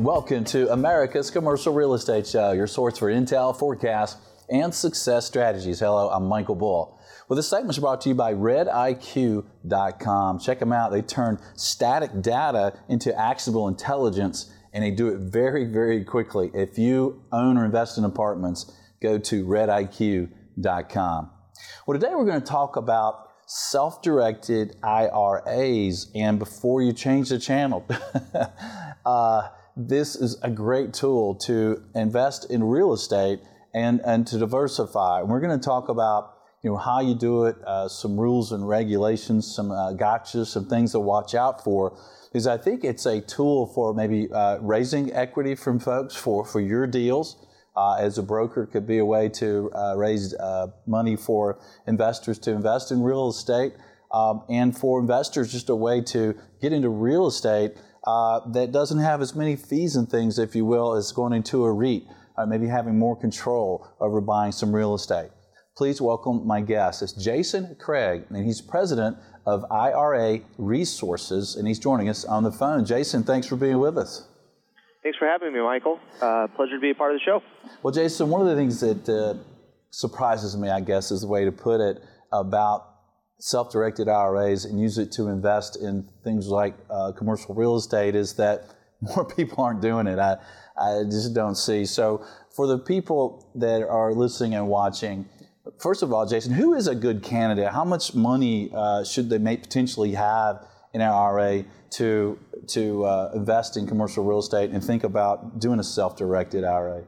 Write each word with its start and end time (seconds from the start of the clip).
Welcome 0.00 0.44
to 0.44 0.72
America's 0.72 1.30
Commercial 1.30 1.74
Real 1.74 1.92
Estate 1.92 2.26
Show, 2.26 2.52
your 2.52 2.66
source 2.66 2.96
for 2.96 3.12
intel, 3.12 3.54
forecasts, 3.54 4.16
and 4.48 4.74
success 4.74 5.26
strategies. 5.26 5.80
Hello, 5.80 6.08
I'm 6.08 6.24
Michael 6.24 6.54
Bull. 6.54 6.98
Well, 7.28 7.36
this 7.36 7.50
segment 7.50 7.76
is 7.76 7.80
brought 7.80 8.00
to 8.00 8.08
you 8.08 8.14
by 8.14 8.32
RedIQ.com. 8.32 10.38
Check 10.38 10.58
them 10.58 10.72
out. 10.72 10.90
They 10.90 11.02
turn 11.02 11.38
static 11.54 12.22
data 12.22 12.78
into 12.88 13.14
actionable 13.14 13.68
intelligence, 13.68 14.50
and 14.72 14.82
they 14.82 14.90
do 14.90 15.08
it 15.08 15.18
very, 15.18 15.66
very 15.66 16.02
quickly. 16.02 16.50
If 16.54 16.78
you 16.78 17.22
own 17.30 17.58
or 17.58 17.66
invest 17.66 17.98
in 17.98 18.04
apartments, 18.04 18.72
go 19.02 19.18
to 19.18 19.44
RedIQ.com. 19.44 21.30
Well, 21.86 22.00
today 22.00 22.14
we're 22.14 22.24
going 22.24 22.40
to 22.40 22.46
talk 22.46 22.76
about 22.76 23.32
self 23.44 24.00
directed 24.00 24.76
IRAs. 24.82 26.10
And 26.14 26.38
before 26.38 26.80
you 26.80 26.94
change 26.94 27.28
the 27.28 27.38
channel, 27.38 27.86
uh, 29.04 29.48
this 29.76 30.16
is 30.16 30.38
a 30.42 30.50
great 30.50 30.92
tool 30.92 31.34
to 31.46 31.82
invest 31.94 32.50
in 32.50 32.64
real 32.64 32.92
estate 32.92 33.40
and, 33.74 34.00
and 34.04 34.26
to 34.26 34.38
diversify. 34.38 35.20
And 35.20 35.28
we're 35.28 35.40
going 35.40 35.58
to 35.58 35.64
talk 35.64 35.88
about 35.88 36.34
you 36.62 36.70
know 36.70 36.76
how 36.76 37.00
you 37.00 37.14
do 37.14 37.46
it, 37.46 37.56
uh, 37.66 37.88
some 37.88 38.20
rules 38.20 38.52
and 38.52 38.68
regulations, 38.68 39.52
some 39.54 39.70
uh, 39.70 39.94
gotchas, 39.94 40.48
some 40.48 40.66
things 40.66 40.92
to 40.92 41.00
watch 41.00 41.34
out 41.34 41.64
for. 41.64 41.96
Because 42.30 42.46
I 42.46 42.58
think 42.58 42.84
it's 42.84 43.06
a 43.06 43.20
tool 43.20 43.66
for 43.66 43.94
maybe 43.94 44.30
uh, 44.30 44.58
raising 44.58 45.12
equity 45.12 45.54
from 45.54 45.80
folks 45.80 46.14
for, 46.14 46.44
for 46.44 46.60
your 46.60 46.86
deals. 46.86 47.46
Uh, 47.76 47.94
as 47.94 48.18
a 48.18 48.22
broker, 48.22 48.66
could 48.66 48.86
be 48.86 48.98
a 48.98 49.04
way 49.04 49.28
to 49.28 49.70
uh, 49.72 49.94
raise 49.96 50.34
uh, 50.34 50.66
money 50.86 51.16
for 51.16 51.58
investors 51.86 52.38
to 52.40 52.50
invest 52.50 52.90
in 52.90 53.00
real 53.00 53.30
estate, 53.30 53.72
um, 54.12 54.42
and 54.50 54.76
for 54.76 55.00
investors, 55.00 55.50
just 55.52 55.70
a 55.70 55.74
way 55.74 56.00
to 56.02 56.36
get 56.60 56.72
into 56.72 56.88
real 56.90 57.28
estate 57.28 57.72
uh, 58.06 58.40
that 58.50 58.72
doesn't 58.72 58.98
have 58.98 59.20
as 59.20 59.34
many 59.34 59.56
fees 59.56 59.96
and 59.96 60.08
things, 60.08 60.38
if 60.38 60.54
you 60.54 60.64
will, 60.64 60.94
as 60.94 61.12
going 61.12 61.32
into 61.32 61.64
a 61.64 61.72
REIT, 61.72 62.04
uh, 62.36 62.46
maybe 62.46 62.66
having 62.66 62.98
more 62.98 63.16
control 63.16 63.86
over 64.00 64.20
buying 64.20 64.52
some 64.52 64.74
real 64.74 64.94
estate. 64.94 65.30
Please 65.76 66.00
welcome 66.00 66.46
my 66.46 66.60
guest. 66.60 67.02
It's 67.02 67.12
Jason 67.12 67.76
Craig, 67.78 68.24
and 68.28 68.44
he's 68.44 68.60
president 68.60 69.16
of 69.46 69.64
IRA 69.70 70.40
Resources, 70.58 71.56
and 71.56 71.66
he's 71.66 71.78
joining 71.78 72.08
us 72.08 72.24
on 72.24 72.42
the 72.42 72.52
phone. 72.52 72.84
Jason, 72.84 73.22
thanks 73.22 73.46
for 73.46 73.56
being 73.56 73.78
with 73.78 73.96
us. 73.96 74.26
Thanks 75.02 75.16
for 75.16 75.26
having 75.26 75.54
me, 75.54 75.60
Michael. 75.60 75.98
Uh, 76.20 76.46
pleasure 76.54 76.74
to 76.74 76.80
be 76.80 76.90
a 76.90 76.94
part 76.94 77.14
of 77.14 77.20
the 77.20 77.24
show. 77.24 77.42
Well, 77.82 77.92
Jason, 77.92 78.28
one 78.28 78.42
of 78.42 78.48
the 78.48 78.54
things 78.54 78.80
that 78.80 79.08
uh, 79.08 79.34
surprises 79.90 80.56
me, 80.56 80.68
I 80.68 80.80
guess, 80.80 81.10
is 81.10 81.22
the 81.22 81.26
way 81.26 81.44
to 81.44 81.52
put 81.52 81.80
it, 81.80 82.02
about 82.32 82.89
self-directed 83.40 84.06
IRAs 84.06 84.66
and 84.66 84.78
use 84.78 84.98
it 84.98 85.10
to 85.12 85.28
invest 85.28 85.76
in 85.76 86.06
things 86.22 86.48
like 86.48 86.74
uh, 86.90 87.10
commercial 87.12 87.54
real 87.54 87.74
estate 87.74 88.14
is 88.14 88.34
that 88.34 88.64
more 89.00 89.24
people 89.24 89.64
aren't 89.64 89.80
doing 89.80 90.06
it. 90.06 90.18
I, 90.18 90.36
I 90.76 91.04
just 91.04 91.34
don't 91.34 91.56
see. 91.56 91.86
So 91.86 92.24
for 92.54 92.66
the 92.66 92.78
people 92.78 93.50
that 93.54 93.82
are 93.82 94.12
listening 94.12 94.54
and 94.54 94.68
watching, 94.68 95.26
first 95.78 96.02
of 96.02 96.12
all, 96.12 96.26
Jason, 96.26 96.52
who 96.52 96.74
is 96.74 96.86
a 96.86 96.94
good 96.94 97.22
candidate? 97.22 97.72
How 97.72 97.84
much 97.84 98.14
money 98.14 98.70
uh, 98.74 99.04
should 99.04 99.30
they 99.30 99.38
potentially 99.38 100.12
have 100.12 100.66
in 100.92 101.00
an 101.00 101.10
IRA 101.10 101.64
to 101.90 102.38
to 102.68 103.04
uh, 103.04 103.32
invest 103.34 103.76
in 103.76 103.86
commercial 103.86 104.24
real 104.24 104.38
estate 104.38 104.70
and 104.70 104.84
think 104.84 105.02
about 105.02 105.58
doing 105.58 105.80
a 105.80 105.84
self-directed 105.84 106.62
IRA? 106.62 107.04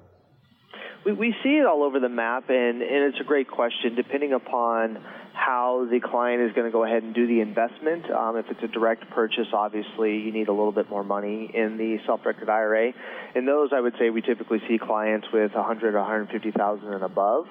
We, 1.05 1.13
we 1.13 1.35
see 1.43 1.57
it 1.59 1.67
all 1.67 1.83
over 1.83 2.01
the 2.01 2.09
map, 2.09 2.49
and, 2.49 2.83
and 2.83 3.05
it's 3.13 3.21
a 3.21 3.25
great 3.25 3.49
question. 3.49 3.95
Depending 3.95 4.33
upon 4.33 4.99
how 5.33 5.89
the 5.91 5.99
client 5.99 6.43
is 6.43 6.53
going 6.53 6.67
to 6.67 6.73
go 6.73 6.85
ahead 6.85 7.03
and 7.03 7.15
do 7.15 7.27
the 7.27 7.41
investment, 7.41 8.11
um, 8.11 8.37
if 8.37 8.47
it's 8.51 8.63
a 8.63 8.69
direct 8.69 9.09
purchase, 9.11 9.49
obviously 9.53 10.19
you 10.19 10.31
need 10.33 10.49
a 10.49 10.53
little 10.53 10.73
bit 10.73 10.89
more 10.91 11.03
money 11.03 11.51
in 11.53 11.77
the 11.77 11.99
self-directed 12.07 12.49
IRA. 12.49 12.93
In 13.35 13.47
those, 13.47 13.71
I 13.73 13.81
would 13.81 13.95
say 13.99 14.11
we 14.11 14.21
typically 14.21 14.61
see 14.69 14.79
clients 14.79 15.27
with 15.33 15.55
100 15.55 15.95
or 15.95 15.99
150,000 15.99 16.93
and 16.93 17.03
above. 17.03 17.47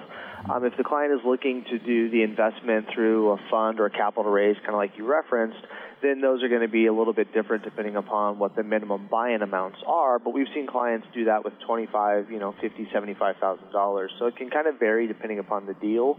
Um, 0.50 0.66
if 0.66 0.76
the 0.78 0.84
client 0.84 1.14
is 1.14 1.20
looking 1.26 1.64
to 1.70 1.78
do 1.80 2.10
the 2.10 2.24
investment 2.24 2.88
through 2.94 3.32
a 3.32 3.38
fund 3.50 3.80
or 3.80 3.86
a 3.86 3.92
capital 3.92 4.32
raise, 4.32 4.56
kind 4.58 4.70
of 4.70 4.76
like 4.76 4.98
you 4.98 5.06
referenced, 5.06 5.60
then 6.02 6.20
those 6.22 6.42
are 6.42 6.50
going 6.50 6.62
to 6.62 6.68
be 6.68 6.88
a 6.88 6.94
little 6.94 7.14
bit 7.14 7.34
different 7.34 7.64
depending 7.64 7.96
upon 7.96 8.40
what 8.40 8.56
the 8.56 8.64
minimum 8.64 9.08
buy-in 9.10 9.42
amounts 9.44 9.78
are. 9.86 10.18
But 10.20 10.34
we've 10.34 10.48
seen 10.54 10.68
clients 10.68 11.08
do 11.14 11.26
that 11.26 11.44
with 11.44 11.54
25, 11.66 12.32
you 12.32 12.40
know, 12.40 12.56
50, 12.60 12.90
75 12.92 13.36
thousand 13.38 13.72
dollars. 13.72 14.12
So 14.18 14.26
it 14.26 14.36
can 14.36 14.50
kind 14.50 14.68
of 14.68 14.80
vary 14.80 15.08
depending 15.08 15.40
upon 15.40 15.68
the 15.68 15.74
deal. 15.76 16.18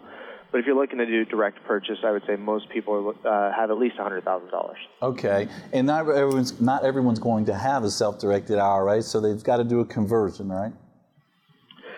But 0.53 0.59
if 0.59 0.67
you're 0.67 0.77
looking 0.77 0.99
to 0.99 1.07
do 1.07 1.25
direct 1.25 1.65
purchase, 1.65 1.99
I 2.05 2.11
would 2.11 2.25
say 2.27 2.37
most 2.37 2.69
people 2.69 3.15
uh, 3.25 3.53
have 3.53 3.71
at 3.71 3.79
least 3.79 3.97
hundred 3.97 4.23
thousand 4.25 4.51
dollars. 4.51 4.77
Okay, 5.01 5.49
and 5.73 5.87
not 5.87 6.09
everyone's 6.09 6.61
not 6.61 6.85
everyone's 6.85 7.19
going 7.19 7.47
to 7.47 7.55
have 7.55 7.85
a 7.85 7.91
self-directed 7.91 8.59
IRA, 8.59 9.03
so 9.03 9.21
they've 9.21 9.43
got 9.43 9.57
to 9.57 9.65
do 9.65 9.81
a 9.81 9.85
conversion, 9.87 10.51
right? 10.51 10.73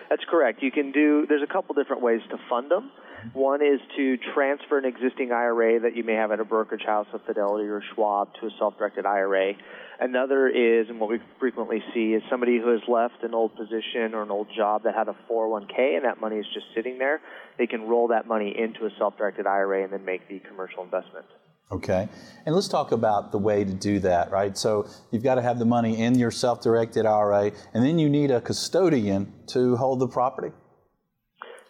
That's 0.09 0.23
correct. 0.29 0.61
You 0.61 0.71
can 0.71 0.91
do. 0.91 1.25
There's 1.27 1.43
a 1.43 1.51
couple 1.51 1.75
different 1.75 2.01
ways 2.01 2.21
to 2.29 2.37
fund 2.49 2.69
them. 2.69 2.91
One 3.33 3.61
is 3.61 3.79
to 3.97 4.17
transfer 4.35 4.77
an 4.77 4.85
existing 4.85 5.31
IRA 5.31 5.79
that 5.79 5.95
you 5.95 6.03
may 6.03 6.13
have 6.13 6.31
at 6.31 6.39
a 6.39 6.45
brokerage 6.45 6.85
house, 6.85 7.07
a 7.13 7.19
Fidelity 7.19 7.67
or 7.67 7.81
Schwab, 7.93 8.29
to 8.39 8.47
a 8.47 8.49
self-directed 8.59 9.05
IRA. 9.05 9.53
Another 9.99 10.47
is, 10.47 10.89
and 10.89 10.99
what 10.99 11.09
we 11.09 11.19
frequently 11.39 11.81
see, 11.93 12.13
is 12.13 12.21
somebody 12.29 12.59
who 12.59 12.69
has 12.69 12.81
left 12.87 13.23
an 13.23 13.33
old 13.33 13.55
position 13.55 14.13
or 14.13 14.21
an 14.21 14.29
old 14.29 14.47
job 14.55 14.83
that 14.83 14.93
had 14.93 15.07
a 15.07 15.15
401k 15.29 15.95
and 15.95 16.05
that 16.05 16.19
money 16.19 16.35
is 16.35 16.45
just 16.53 16.67
sitting 16.75 16.99
there. 16.99 17.21
They 17.57 17.65
can 17.65 17.87
roll 17.87 18.09
that 18.09 18.27
money 18.27 18.53
into 18.55 18.85
a 18.85 18.89
self-directed 18.97 19.47
IRA 19.47 19.83
and 19.83 19.93
then 19.93 20.05
make 20.05 20.27
the 20.27 20.39
commercial 20.39 20.83
investment. 20.83 21.25
Okay. 21.71 22.07
And 22.45 22.53
let's 22.53 22.67
talk 22.67 22.91
about 22.91 23.31
the 23.31 23.39
way 23.39 23.63
to 23.63 23.73
do 23.73 23.99
that, 23.99 24.31
right? 24.31 24.55
So 24.55 24.87
you've 25.11 25.23
got 25.23 25.35
to 25.35 25.41
have 25.41 25.57
the 25.57 25.65
money 25.65 25.99
in 25.99 26.17
your 26.17 26.31
self 26.31 26.61
directed 26.61 27.05
IRA, 27.05 27.51
and 27.73 27.83
then 27.83 27.97
you 27.97 28.07
need 28.07 28.29
a 28.29 28.39
custodian 28.39 29.33
to 29.47 29.75
hold 29.75 29.99
the 29.99 30.07
property. 30.07 30.51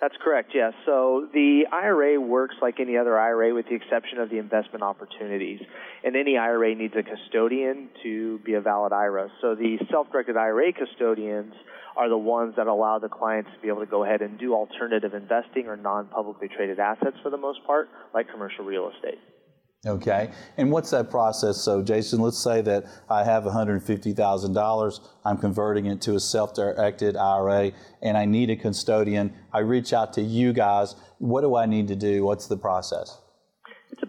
That's 0.01 0.15
correct, 0.21 0.51
yes. 0.53 0.73
So 0.85 1.29
the 1.33 1.65
IRA 1.71 2.19
works 2.19 2.55
like 2.61 2.79
any 2.79 2.97
other 2.97 3.17
IRA 3.17 3.55
with 3.55 3.65
the 3.67 3.75
exception 3.75 4.19
of 4.19 4.29
the 4.29 4.37
investment 4.37 4.83
opportunities. 4.83 5.61
And 6.03 6.15
any 6.15 6.37
IRA 6.37 6.75
needs 6.75 6.93
a 6.95 7.01
custodian 7.01 7.89
to 8.03 8.39
be 8.39 8.53
a 8.53 8.61
valid 8.61 8.91
IRA. 8.91 9.29
So 9.41 9.55
the 9.55 9.77
self 9.89 10.11
directed 10.11 10.35
IRA 10.35 10.73
custodians 10.73 11.53
are 11.95 12.09
the 12.09 12.17
ones 12.17 12.55
that 12.57 12.67
allow 12.67 12.99
the 12.99 13.07
clients 13.09 13.49
to 13.55 13.61
be 13.61 13.69
able 13.69 13.79
to 13.79 13.89
go 13.89 14.03
ahead 14.03 14.21
and 14.21 14.37
do 14.37 14.53
alternative 14.53 15.13
investing 15.13 15.67
or 15.67 15.77
non 15.77 16.07
publicly 16.07 16.49
traded 16.49 16.79
assets 16.79 17.15
for 17.23 17.29
the 17.29 17.37
most 17.37 17.65
part, 17.65 17.87
like 18.13 18.29
commercial 18.29 18.65
real 18.65 18.91
estate. 18.93 19.17
Okay, 19.85 20.31
and 20.57 20.71
what's 20.71 20.89
that 20.89 21.11
process? 21.11 21.57
So, 21.57 21.83
Jason, 21.83 22.19
let's 22.19 22.39
say 22.39 22.61
that 22.61 22.85
I 23.07 23.23
have 23.23 23.43
$150,000. 23.43 24.99
I'm 25.23 25.37
converting 25.37 25.85
it 25.85 26.01
to 26.01 26.15
a 26.15 26.19
self 26.19 26.55
directed 26.55 27.15
IRA 27.15 27.71
and 28.01 28.17
I 28.17 28.25
need 28.25 28.49
a 28.49 28.55
custodian. 28.55 29.31
I 29.53 29.59
reach 29.59 29.93
out 29.93 30.11
to 30.13 30.21
you 30.21 30.53
guys. 30.53 30.95
What 31.19 31.41
do 31.41 31.55
I 31.55 31.67
need 31.67 31.87
to 31.89 31.95
do? 31.95 32.23
What's 32.23 32.47
the 32.47 32.57
process? 32.57 33.19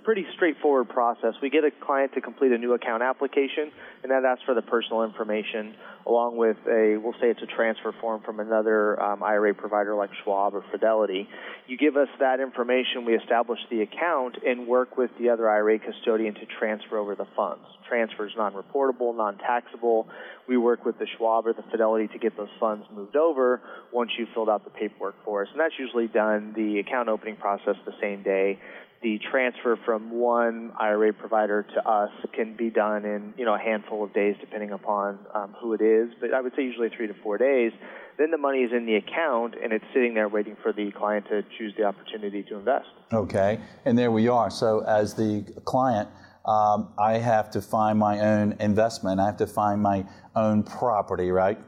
Pretty 0.07 0.25
straightforward 0.37 0.89
process. 0.89 1.35
We 1.43 1.51
get 1.51 1.65
a 1.65 1.71
client 1.85 2.13
to 2.15 2.21
complete 2.21 2.53
a 2.53 2.59
new 2.59 2.75
account 2.75 3.03
application, 3.03 3.73
and 4.05 4.13
that 4.13 4.25
asks 4.25 4.45
for 4.45 4.55
the 4.55 4.63
personal 4.63 5.03
information 5.03 5.75
along 6.07 6.37
with 6.37 6.57
a, 6.69 6.97
we'll 7.03 7.15
say 7.15 7.27
it's 7.27 7.43
a 7.43 7.57
transfer 7.57 7.93
form 8.01 8.23
from 8.25 8.39
another 8.39 9.03
um, 9.03 9.25
IRA 9.25 9.53
provider 9.53 9.97
like 9.97 10.11
Schwab 10.23 10.55
or 10.55 10.65
Fidelity. 10.71 11.29
You 11.67 11.77
give 11.77 11.97
us 11.97 12.07
that 12.21 12.39
information, 12.39 13.05
we 13.05 13.17
establish 13.17 13.59
the 13.69 13.83
account, 13.83 14.37
and 14.47 14.69
work 14.69 14.97
with 14.97 15.11
the 15.19 15.31
other 15.31 15.51
IRA 15.51 15.81
custodian 15.81 16.35
to 16.35 16.47
transfer 16.61 16.99
over 16.99 17.17
the 17.17 17.27
funds. 17.35 17.65
Transfer 17.89 18.27
is 18.27 18.33
non-reportable, 18.37 19.17
non-taxable. 19.17 20.07
We 20.49 20.57
work 20.57 20.85
with 20.85 21.01
the 21.01 21.07
Schwab 21.17 21.49
or 21.49 21.53
the 21.53 21.65
Fidelity 21.73 22.07
to 22.13 22.19
get 22.19 22.37
those 22.37 22.49
funds 22.61 22.87
moved 22.95 23.17
over 23.17 23.61
once 23.93 24.13
you've 24.17 24.29
filled 24.35 24.49
out 24.49 24.63
the 24.63 24.71
paperwork 24.71 25.17
for 25.25 25.43
us. 25.43 25.49
And 25.51 25.59
that's 25.59 25.75
usually 25.79 26.07
done 26.07 26.53
the 26.55 26.79
account 26.79 27.09
opening 27.09 27.37
process 27.37 27.75
the 27.85 27.95
same 28.01 28.23
day 28.23 28.61
the 29.03 29.19
transfer 29.31 29.79
from 29.85 30.11
one 30.11 30.73
IRA 30.79 31.13
provider 31.13 31.63
to 31.75 31.89
us 31.89 32.11
can 32.35 32.57
be 32.57 32.71
done 32.71 33.05
in 33.05 33.35
you 33.37 33.45
know 33.45 33.55
a 33.55 33.59
handful 33.59 34.05
of 34.05 34.13
days, 34.13 34.37
depending 34.41 34.73
upon 34.73 35.19
um, 35.35 35.55
who 35.61 35.75
it 35.75 35.81
is. 35.81 36.11
But 36.21 36.33
I 36.33 36.41
would 36.41 36.53
say 36.57 36.63
usually 36.63 36.89
three 36.97 37.07
to 37.07 37.15
four 37.23 37.39
days. 37.39 37.73
Then 38.19 38.31
the 38.31 38.39
money 38.39 38.61
is 38.61 38.73
in 38.73 38.87
the 38.87 38.97
account 38.97 39.55
and 39.63 39.75
it's 39.75 39.85
sitting 39.93 40.15
there 40.15 40.29
waiting 40.29 40.57
for 40.63 40.73
the 40.73 40.91
client 40.93 41.27
to 41.29 41.43
choose 41.59 41.75
the 41.77 41.85
opportunity 41.85 42.43
to 42.45 42.57
invest. 42.57 42.89
Okay, 43.13 43.61
and 43.85 43.99
there 43.99 44.11
we 44.11 44.29
are. 44.29 44.51
So 44.51 44.81
as 44.81 45.15
the 45.15 45.45
client. 45.65 46.09
Um, 46.47 46.93
I 46.97 47.15
have 47.15 47.51
to 47.51 47.61
find 47.61 47.99
my 47.99 48.21
own 48.21 48.55
investment. 48.61 49.19
I 49.19 49.27
have 49.27 49.39
to 49.39 49.49
find 49.49 49.83
my 49.83 50.07
own 50.37 50.63
property, 50.63 51.33
right? 51.33 51.59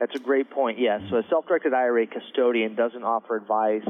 That's 0.00 0.14
a 0.14 0.18
great 0.18 0.50
point, 0.50 0.78
yes. 0.78 1.00
So 1.10 1.16
a 1.16 1.22
self 1.28 1.46
directed 1.46 1.72
IRA 1.72 2.06
custodian 2.06 2.74
doesn't 2.74 3.02
offer 3.02 3.36
advice 3.36 3.86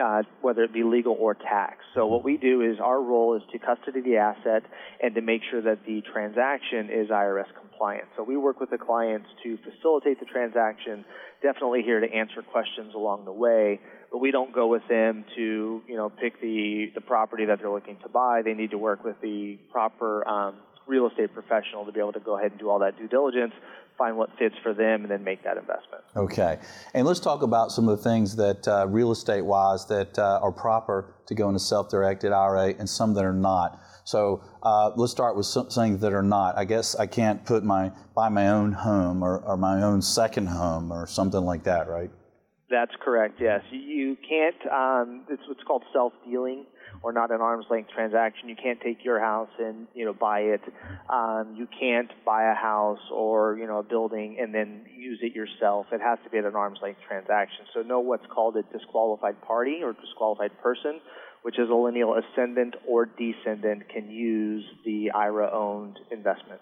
uh, 0.00 0.22
whether 0.40 0.62
it 0.62 0.72
be 0.72 0.82
legal 0.82 1.16
or 1.18 1.34
tax. 1.34 1.78
So 1.94 2.06
what 2.06 2.24
we 2.24 2.36
do 2.36 2.62
is 2.62 2.78
our 2.82 3.00
role 3.00 3.36
is 3.36 3.42
to 3.52 3.58
custody 3.58 4.00
the 4.00 4.16
asset 4.16 4.62
and 5.02 5.14
to 5.14 5.20
make 5.20 5.42
sure 5.50 5.60
that 5.62 5.84
the 5.86 6.02
transaction 6.12 6.88
is 6.90 7.08
IRS 7.08 7.48
compliant. 7.60 8.08
So 8.16 8.22
we 8.22 8.36
work 8.36 8.58
with 8.58 8.70
the 8.70 8.78
clients 8.78 9.26
to 9.44 9.58
facilitate 9.58 10.18
the 10.18 10.26
transaction, 10.26 11.04
definitely 11.42 11.82
here 11.82 12.00
to 12.00 12.10
answer 12.10 12.42
questions 12.42 12.94
along 12.94 13.26
the 13.26 13.32
way, 13.32 13.80
but 14.10 14.18
we 14.18 14.30
don't 14.30 14.54
go 14.54 14.66
with 14.66 14.82
them 14.88 15.24
to, 15.36 15.82
you 15.86 15.96
know, 15.96 16.08
pick 16.08 16.40
the, 16.40 16.86
the 16.94 17.00
property 17.02 17.44
that 17.46 17.58
they're 17.60 17.70
looking 17.70 17.98
to 18.02 18.08
buy. 18.08 18.40
They 18.42 18.54
need 18.54 18.70
to 18.70 18.78
work 18.78 19.04
with 19.04 19.16
the 19.20 19.58
proper 19.70 20.26
um, 20.26 20.54
real 20.92 21.08
estate 21.08 21.32
professional 21.32 21.86
to 21.86 21.92
be 21.92 22.00
able 22.00 22.12
to 22.12 22.20
go 22.20 22.38
ahead 22.38 22.50
and 22.50 22.60
do 22.60 22.68
all 22.68 22.78
that 22.78 22.98
due 22.98 23.08
diligence, 23.08 23.54
find 23.96 24.16
what 24.18 24.28
fits 24.38 24.54
for 24.62 24.74
them, 24.74 25.02
and 25.02 25.10
then 25.10 25.24
make 25.24 25.42
that 25.42 25.56
investment. 25.56 26.04
Okay. 26.14 26.58
And 26.92 27.06
let's 27.06 27.18
talk 27.18 27.42
about 27.42 27.70
some 27.70 27.88
of 27.88 27.96
the 27.96 28.04
things 28.04 28.36
that 28.36 28.68
uh, 28.68 28.86
real 28.88 29.10
estate 29.10 29.42
wise 29.42 29.86
that 29.86 30.18
uh, 30.18 30.40
are 30.42 30.52
proper 30.52 31.14
to 31.26 31.34
go 31.34 31.48
into 31.48 31.60
self 31.60 31.88
directed 31.88 32.30
IRA 32.30 32.74
and 32.78 32.88
some 32.88 33.14
that 33.14 33.24
are 33.24 33.32
not. 33.32 33.80
So 34.04 34.42
uh, 34.62 34.90
let's 34.96 35.12
start 35.12 35.34
with 35.34 35.46
some 35.46 35.68
things 35.68 36.00
that 36.00 36.12
are 36.12 36.22
not. 36.22 36.58
I 36.58 36.66
guess 36.66 36.94
I 36.94 37.06
can't 37.06 37.42
put 37.44 37.64
my 37.64 37.92
buy 38.14 38.28
my 38.28 38.48
own 38.48 38.72
home 38.72 39.22
or, 39.22 39.38
or 39.38 39.56
my 39.56 39.82
own 39.82 40.02
second 40.02 40.48
home 40.48 40.92
or 40.92 41.06
something 41.06 41.40
like 41.40 41.64
that, 41.64 41.88
right? 41.88 42.10
That's 42.68 42.92
correct. 43.00 43.34
Yes, 43.40 43.62
you 43.70 44.16
can't. 44.28 44.56
Um, 44.70 45.24
it's 45.30 45.42
what's 45.48 45.62
called 45.62 45.84
self 45.92 46.12
dealing 46.28 46.66
or 47.02 47.12
not 47.12 47.30
an 47.30 47.40
arm's 47.40 47.66
length 47.70 47.90
transaction. 47.90 48.48
You 48.48 48.56
can't 48.56 48.80
take 48.80 49.04
your 49.04 49.20
house 49.20 49.50
and 49.58 49.86
you 49.94 50.04
know 50.04 50.12
buy 50.12 50.40
it. 50.40 50.60
Um, 51.10 51.54
you 51.56 51.66
can't 51.78 52.10
buy 52.24 52.50
a 52.50 52.54
house 52.54 53.00
or 53.12 53.56
you 53.58 53.66
know 53.66 53.78
a 53.78 53.82
building 53.82 54.38
and 54.40 54.54
then 54.54 54.86
use 54.96 55.18
it 55.22 55.34
yourself. 55.34 55.86
It 55.92 56.00
has 56.00 56.18
to 56.24 56.30
be 56.30 56.38
at 56.38 56.44
an 56.44 56.54
arm's 56.54 56.78
length 56.82 57.00
transaction. 57.06 57.66
So 57.74 57.82
know 57.82 58.00
what's 58.00 58.26
called 58.32 58.56
a 58.56 58.62
disqualified 58.76 59.40
party 59.42 59.80
or 59.82 59.92
disqualified 59.92 60.52
person, 60.62 61.00
which 61.42 61.58
is 61.58 61.68
a 61.68 61.74
lineal 61.74 62.14
ascendant 62.14 62.74
or 62.88 63.06
descendant 63.06 63.88
can 63.88 64.10
use 64.10 64.64
the 64.84 65.10
IRA 65.10 65.50
owned 65.52 65.98
investment. 66.10 66.60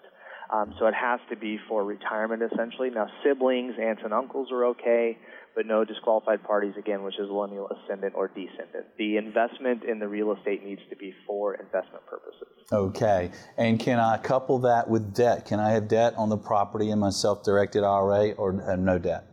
Um, 0.51 0.75
so 0.79 0.87
it 0.87 0.93
has 0.93 1.21
to 1.29 1.37
be 1.37 1.59
for 1.69 1.83
retirement 1.83 2.43
essentially. 2.43 2.89
Now 2.89 3.07
siblings, 3.23 3.75
aunts 3.79 4.01
and 4.03 4.13
uncles 4.13 4.49
are 4.51 4.65
okay 4.65 5.17
but 5.55 5.65
no 5.65 5.83
disqualified 5.83 6.43
parties 6.43 6.73
again, 6.77 7.03
which 7.03 7.19
is 7.19 7.29
lineal 7.29 7.67
ascendant 7.69 8.13
or 8.15 8.27
descendant. 8.27 8.85
The 8.97 9.17
investment 9.17 9.83
in 9.83 9.99
the 9.99 10.07
real 10.07 10.33
estate 10.33 10.63
needs 10.63 10.81
to 10.89 10.95
be 10.95 11.13
for 11.27 11.55
investment 11.55 12.05
purposes. 12.05 12.47
Okay. 12.71 13.31
And 13.57 13.79
can 13.79 13.99
I 13.99 14.17
couple 14.17 14.59
that 14.59 14.89
with 14.89 15.13
debt? 15.13 15.45
Can 15.45 15.59
I 15.59 15.71
have 15.71 15.87
debt 15.87 16.13
on 16.17 16.29
the 16.29 16.37
property 16.37 16.89
in 16.89 16.99
my 16.99 17.09
self-directed 17.09 17.83
IRA 17.83 18.31
or 18.31 18.53
no 18.77 18.97
debt? 18.97 19.25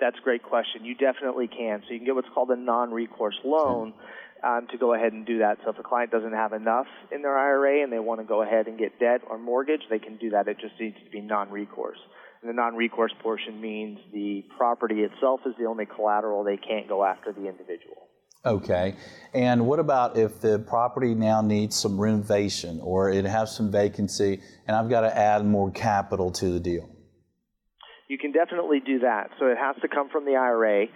That's 0.00 0.18
a 0.18 0.22
great 0.22 0.42
question. 0.42 0.84
You 0.84 0.94
definitely 0.94 1.48
can. 1.48 1.82
So 1.86 1.92
you 1.92 1.98
can 2.00 2.06
get 2.06 2.14
what's 2.14 2.28
called 2.34 2.50
a 2.50 2.56
non-recourse 2.56 3.38
loan. 3.44 3.94
Um, 4.44 4.68
to 4.70 4.76
go 4.76 4.92
ahead 4.92 5.14
and 5.14 5.24
do 5.24 5.38
that. 5.38 5.56
So 5.64 5.70
if 5.70 5.78
a 5.78 5.82
client 5.82 6.12
doesn't 6.12 6.34
have 6.34 6.52
enough 6.52 6.86
in 7.10 7.22
their 7.22 7.36
IRA 7.36 7.82
and 7.82 7.90
they 7.90 7.98
want 7.98 8.20
to 8.20 8.26
go 8.26 8.42
ahead 8.42 8.66
and 8.66 8.78
get 8.78 9.00
debt 9.00 9.22
or 9.28 9.38
mortgage, 9.38 9.80
they 9.88 9.98
can 9.98 10.18
do 10.18 10.30
that. 10.30 10.46
It 10.46 10.58
just 10.60 10.74
needs 10.78 10.94
to 11.02 11.10
be 11.10 11.22
non-recourse. 11.22 11.98
The 12.46 12.52
non-recourse 12.52 13.12
portion 13.22 13.60
means 13.60 13.98
the 14.12 14.44
property 14.56 15.00
itself 15.00 15.40
is 15.46 15.54
the 15.58 15.64
only 15.64 15.86
collateral. 15.86 16.44
They 16.44 16.56
can't 16.56 16.88
go 16.88 17.04
after 17.04 17.32
the 17.32 17.48
individual. 17.48 18.06
Okay. 18.44 18.94
And 19.34 19.66
what 19.66 19.80
about 19.80 20.16
if 20.16 20.40
the 20.40 20.60
property 20.60 21.14
now 21.16 21.42
needs 21.42 21.74
some 21.74 22.00
renovation 22.00 22.78
or 22.80 23.10
it 23.10 23.24
has 23.24 23.54
some 23.56 23.72
vacancy 23.72 24.40
and 24.68 24.76
I've 24.76 24.88
got 24.88 25.00
to 25.00 25.16
add 25.16 25.44
more 25.44 25.72
capital 25.72 26.30
to 26.32 26.50
the 26.50 26.60
deal? 26.60 26.88
You 28.08 28.18
can 28.18 28.30
definitely 28.30 28.78
do 28.78 29.00
that. 29.00 29.30
So 29.40 29.46
it 29.46 29.58
has 29.58 29.74
to 29.82 29.88
come 29.88 30.08
from 30.10 30.24
the 30.24 30.36
IRA 30.36 30.86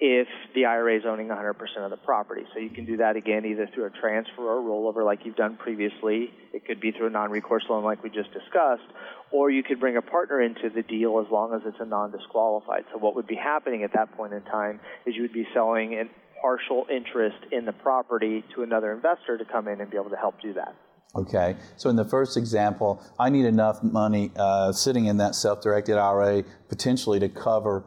if 0.00 0.28
the 0.54 0.64
IRA 0.64 0.96
is 0.96 1.02
owning 1.06 1.28
100% 1.28 1.54
of 1.78 1.90
the 1.90 1.96
property. 1.96 2.42
So 2.54 2.60
you 2.60 2.70
can 2.70 2.84
do 2.84 2.98
that 2.98 3.16
again 3.16 3.44
either 3.44 3.68
through 3.74 3.86
a 3.86 3.90
transfer 3.90 4.42
or 4.42 4.60
a 4.60 4.62
rollover 4.62 5.04
like 5.04 5.24
you've 5.24 5.36
done 5.36 5.56
previously. 5.56 6.30
It 6.52 6.66
could 6.66 6.80
be 6.80 6.92
through 6.92 7.08
a 7.08 7.10
non-recourse 7.10 7.64
loan 7.68 7.82
like 7.82 8.02
we 8.02 8.10
just 8.10 8.32
discussed, 8.32 8.86
or 9.32 9.50
you 9.50 9.64
could 9.64 9.80
bring 9.80 9.96
a 9.96 10.02
partner 10.02 10.40
into 10.40 10.70
the 10.70 10.82
deal 10.82 11.22
as 11.24 11.30
long 11.32 11.52
as 11.52 11.62
it's 11.66 11.80
a 11.80 11.84
non-disqualified. 11.84 12.84
So 12.92 12.98
what 12.98 13.16
would 13.16 13.26
be 13.26 13.34
happening 13.34 13.82
at 13.82 13.92
that 13.94 14.16
point 14.16 14.32
in 14.32 14.42
time 14.42 14.78
is 15.04 15.16
you 15.16 15.22
would 15.22 15.32
be 15.32 15.48
selling 15.52 15.94
a 15.94 16.04
partial 16.40 16.86
interest 16.88 17.38
in 17.50 17.64
the 17.64 17.72
property 17.72 18.44
to 18.54 18.62
another 18.62 18.92
investor 18.92 19.36
to 19.36 19.44
come 19.44 19.66
in 19.66 19.80
and 19.80 19.90
be 19.90 19.96
able 19.96 20.10
to 20.10 20.16
help 20.16 20.40
do 20.40 20.52
that. 20.52 20.76
Okay, 21.16 21.56
so 21.76 21.90
in 21.90 21.96
the 21.96 22.04
first 22.04 22.36
example, 22.36 23.02
I 23.18 23.30
need 23.30 23.46
enough 23.46 23.82
money 23.82 24.30
uh, 24.36 24.72
sitting 24.72 25.06
in 25.06 25.16
that 25.16 25.34
self-directed 25.34 25.96
IRA 25.96 26.44
potentially 26.68 27.18
to 27.18 27.28
cover 27.28 27.82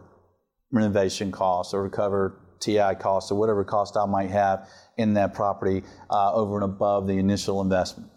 renovation 0.72 1.32
costs 1.32 1.74
or 1.74 1.84
recover 1.84 2.40
TI 2.60 2.96
costs 3.00 3.32
or 3.32 3.40
whatever 3.40 3.64
cost 3.64 3.98
I 3.98 4.06
might 4.06 4.30
have 4.30 4.68
in 4.98 5.14
that 5.16 5.34
property 5.34 5.84
uh, 6.10 6.34
over 6.34 6.56
and 6.56 6.64
above 6.64 7.08
the 7.08 7.18
initial 7.18 7.62
investment. 7.62 8.10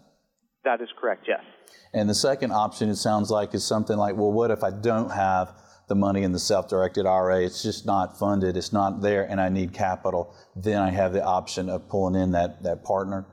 That 0.63 0.81
is 0.81 0.89
correct, 0.99 1.25
yes. 1.27 1.41
And 1.93 2.09
the 2.09 2.15
second 2.15 2.51
option, 2.51 2.89
it 2.89 2.95
sounds 2.95 3.31
like, 3.31 3.53
is 3.53 3.65
something 3.65 3.97
like, 3.97 4.15
well, 4.15 4.31
what 4.31 4.51
if 4.51 4.63
I 4.63 4.71
don't 4.71 5.11
have 5.11 5.53
the 5.87 5.95
money 5.95 6.23
in 6.23 6.31
the 6.31 6.39
self-directed 6.39 7.05
RA? 7.05 7.35
It's 7.35 7.63
just 7.63 7.85
not 7.85 8.19
funded, 8.19 8.57
it's 8.57 8.73
not 8.73 9.01
there, 9.01 9.23
and 9.29 9.39
I 9.39 9.49
need 9.49 9.73
capital. 9.73 10.35
Then 10.55 10.81
I 10.81 10.91
have 10.91 11.13
the 11.13 11.23
option 11.23 11.69
of 11.69 11.87
pulling 11.87 12.21
in 12.21 12.31
that, 12.31 12.63
that 12.63 12.83
partner. 12.83 13.25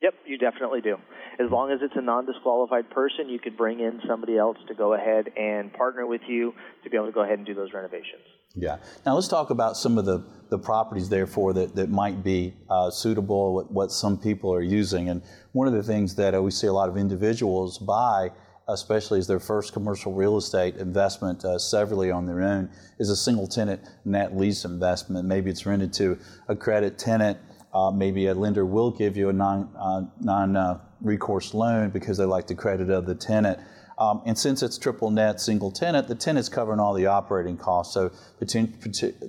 Yep, 0.00 0.14
you 0.26 0.38
definitely 0.38 0.80
do. 0.80 0.96
As 1.40 1.50
long 1.50 1.70
as 1.72 1.80
it's 1.82 1.94
a 1.96 2.02
non-disqualified 2.02 2.90
person, 2.90 3.28
you 3.28 3.38
could 3.38 3.56
bring 3.56 3.80
in 3.80 4.00
somebody 4.06 4.36
else 4.36 4.58
to 4.68 4.74
go 4.74 4.94
ahead 4.94 5.30
and 5.36 5.72
partner 5.72 6.06
with 6.06 6.20
you 6.28 6.54
to 6.84 6.90
be 6.90 6.96
able 6.96 7.06
to 7.06 7.12
go 7.12 7.22
ahead 7.22 7.38
and 7.38 7.46
do 7.46 7.54
those 7.54 7.72
renovations. 7.72 8.22
Yeah. 8.54 8.76
Now 9.06 9.14
let's 9.14 9.28
talk 9.28 9.50
about 9.50 9.76
some 9.76 9.96
of 9.96 10.04
the, 10.04 10.24
the 10.50 10.58
properties, 10.58 11.08
therefore, 11.08 11.54
that, 11.54 11.74
that 11.74 11.88
might 11.88 12.22
be 12.22 12.54
uh, 12.68 12.90
suitable, 12.90 13.54
what, 13.54 13.72
what 13.72 13.90
some 13.90 14.18
people 14.18 14.52
are 14.52 14.62
using. 14.62 15.08
And 15.08 15.22
one 15.52 15.66
of 15.66 15.72
the 15.72 15.82
things 15.82 16.14
that 16.16 16.40
we 16.42 16.50
see 16.50 16.66
a 16.66 16.72
lot 16.72 16.90
of 16.90 16.98
individuals 16.98 17.78
buy, 17.78 18.30
especially 18.68 19.18
as 19.18 19.26
their 19.26 19.40
first 19.40 19.72
commercial 19.72 20.12
real 20.12 20.36
estate 20.36 20.76
investment 20.76 21.44
uh, 21.44 21.58
severally 21.58 22.10
on 22.10 22.26
their 22.26 22.42
own, 22.42 22.70
is 22.98 23.08
a 23.08 23.16
single 23.16 23.46
tenant 23.46 23.80
net 24.04 24.36
lease 24.36 24.66
investment. 24.66 25.26
Maybe 25.26 25.50
it's 25.50 25.64
rented 25.64 25.94
to 25.94 26.18
a 26.48 26.54
credit 26.54 26.98
tenant. 26.98 27.38
Uh, 27.74 27.90
maybe 27.90 28.26
a 28.26 28.34
lender 28.34 28.66
will 28.66 28.90
give 28.90 29.16
you 29.16 29.28
a 29.28 29.32
non, 29.32 29.70
uh, 29.78 30.02
non 30.20 30.56
uh, 30.56 30.78
recourse 31.00 31.54
loan 31.54 31.90
because 31.90 32.18
they 32.18 32.24
like 32.24 32.46
the 32.46 32.54
credit 32.54 32.90
of 32.90 33.06
the 33.06 33.14
tenant. 33.14 33.58
Um, 33.98 34.22
and 34.26 34.36
since 34.36 34.62
it's 34.62 34.78
triple 34.78 35.10
net 35.10 35.40
single 35.40 35.70
tenant, 35.70 36.08
the 36.08 36.14
tenant's 36.14 36.48
covering 36.48 36.80
all 36.80 36.94
the 36.94 37.06
operating 37.06 37.56
costs. 37.56 37.94
So 37.94 38.10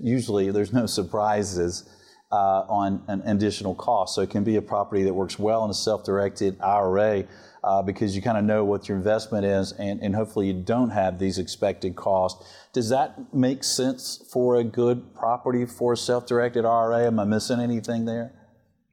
usually 0.02 0.52
there's 0.52 0.74
no 0.74 0.86
surprises 0.86 1.90
uh, 2.34 2.66
on 2.68 3.04
an 3.08 3.22
additional 3.28 3.76
cost. 3.76 4.16
So 4.16 4.22
it 4.22 4.32
can 4.32 4.44
be 4.44 4.56
a 4.56 4.62
property 4.62 5.04
that 5.04 5.14
works 5.14 5.38
well 5.38 5.64
in 5.66 5.70
a 5.70 5.74
self-directed 5.74 6.60
IRA 6.62 7.26
uh, 7.64 7.84
because 7.84 8.16
you 8.16 8.24
kind 8.24 8.40
of 8.40 8.44
know 8.44 8.66
what 8.66 8.90
your 8.90 8.98
investment 8.98 9.46
is, 9.46 9.72
and, 9.74 10.02
and 10.02 10.16
hopefully 10.16 10.48
you 10.48 10.54
don't 10.54 10.90
have 10.90 11.20
these 11.20 11.38
expected 11.38 11.96
costs. 11.96 12.44
Does 12.74 12.90
that 12.90 13.34
make 13.34 13.64
sense 13.64 14.28
for 14.32 14.56
a 14.56 14.64
good 14.64 15.14
property 15.14 15.66
for 15.66 15.94
a 15.94 15.98
self-directed 15.98 16.66
IRA? 16.66 17.06
Am 17.06 17.20
I 17.20 17.26
missing 17.26 17.60
anything 17.60 18.06
there? 18.06 18.34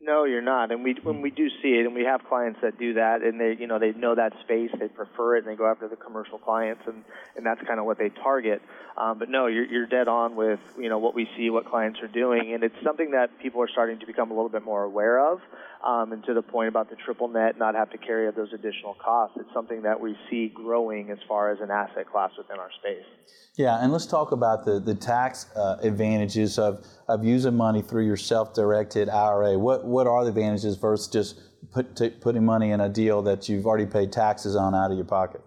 No, 0.03 0.25
you're 0.25 0.43
not. 0.43 0.73
And 0.73 0.83
we 0.83 0.97
when 1.03 1.21
we 1.21 1.31
do 1.31 1.49
see 1.63 1.79
it, 1.79 1.87
and 1.87 1.95
we 1.95 2.05
have 2.05 2.23
clients 2.29 2.59
that 2.63 2.79
do 2.79 2.95
that, 2.95 3.23
and 3.23 3.39
they 3.39 3.55
you 3.59 3.67
know 3.67 3.79
they 3.79 3.93
know 3.93 4.15
that 4.15 4.33
space, 4.45 4.71
they 4.79 4.89
prefer 4.89 5.37
it, 5.37 5.45
and 5.45 5.53
they 5.53 5.57
go 5.57 5.71
after 5.71 5.89
the 5.89 5.97
commercial 5.97 6.39
clients, 6.39 6.83
and 6.87 7.05
and 7.37 7.45
that's 7.47 7.61
kind 7.67 7.79
of 7.79 7.87
what 7.87 7.99
they 7.99 8.09
target. 8.09 8.61
Um, 9.01 9.19
but 9.19 9.31
no, 9.31 9.47
you're 9.47 9.65
you're 9.65 9.87
dead 9.87 10.09
on 10.09 10.37
with 10.37 10.61
you 10.79 10.91
know 10.91 10.99
what 10.99 11.15
we 11.15 11.27
see, 11.37 11.49
what 11.49 11.65
clients 11.65 12.01
are 12.03 12.09
doing, 12.09 12.53
and 12.53 12.63
it's 12.63 12.75
something 12.85 13.13
that 13.13 13.31
people 13.41 13.63
are 13.63 13.69
starting 13.69 13.99
to 14.01 14.07
become 14.07 14.31
a 14.31 14.35
little 14.35 14.51
bit 14.51 14.63
more 14.63 14.83
aware 14.83 15.33
of. 15.33 15.41
Um, 15.83 16.13
and 16.13 16.23
to 16.25 16.35
the 16.35 16.43
point 16.43 16.69
about 16.69 16.91
the 16.91 16.97
triple 16.97 17.29
net, 17.29 17.57
not 17.57 17.75
have 17.75 17.91
to 17.93 17.99
carry 17.99 18.31
those 18.33 18.53
additional 18.53 18.95
costs. 19.03 19.39
It's 19.41 19.49
something 19.55 19.83
that 19.83 19.99
we 19.99 20.15
see 20.29 20.49
growing 20.49 21.11
as 21.11 21.17
far 21.27 21.51
as 21.51 21.61
an 21.61 21.71
asset 21.71 22.11
class 22.13 22.33
within 22.37 22.59
our 22.59 22.69
space. 22.79 23.07
Yeah, 23.57 23.83
and 23.83 23.91
let's 23.91 24.05
talk 24.05 24.33
about 24.33 24.67
the, 24.67 24.79
the 24.79 24.95
tax 24.95 25.47
uh, 25.57 25.79
advantages 25.83 26.59
of, 26.59 26.87
of 27.09 27.25
using 27.25 27.57
money 27.57 27.81
through 27.81 28.05
your 28.05 28.19
self-directed 28.19 29.09
IRA. 29.09 29.59
What, 29.59 29.87
what 29.87 30.07
are 30.07 30.23
the 30.25 30.29
advantages 30.29 30.77
versus 30.77 31.09
just 31.09 31.41
put, 31.73 31.97
t- 31.97 32.11
putting 32.11 32.45
money 32.45 32.71
in 32.73 32.81
a 32.81 32.89
deal 32.91 33.23
that 33.23 33.49
you've 33.49 33.65
already 33.65 33.87
paid 33.87 34.13
taxes 34.13 34.55
on 34.55 34.75
out 34.75 34.91
of 34.91 34.99
your 34.99 35.07
pocket? 35.07 35.41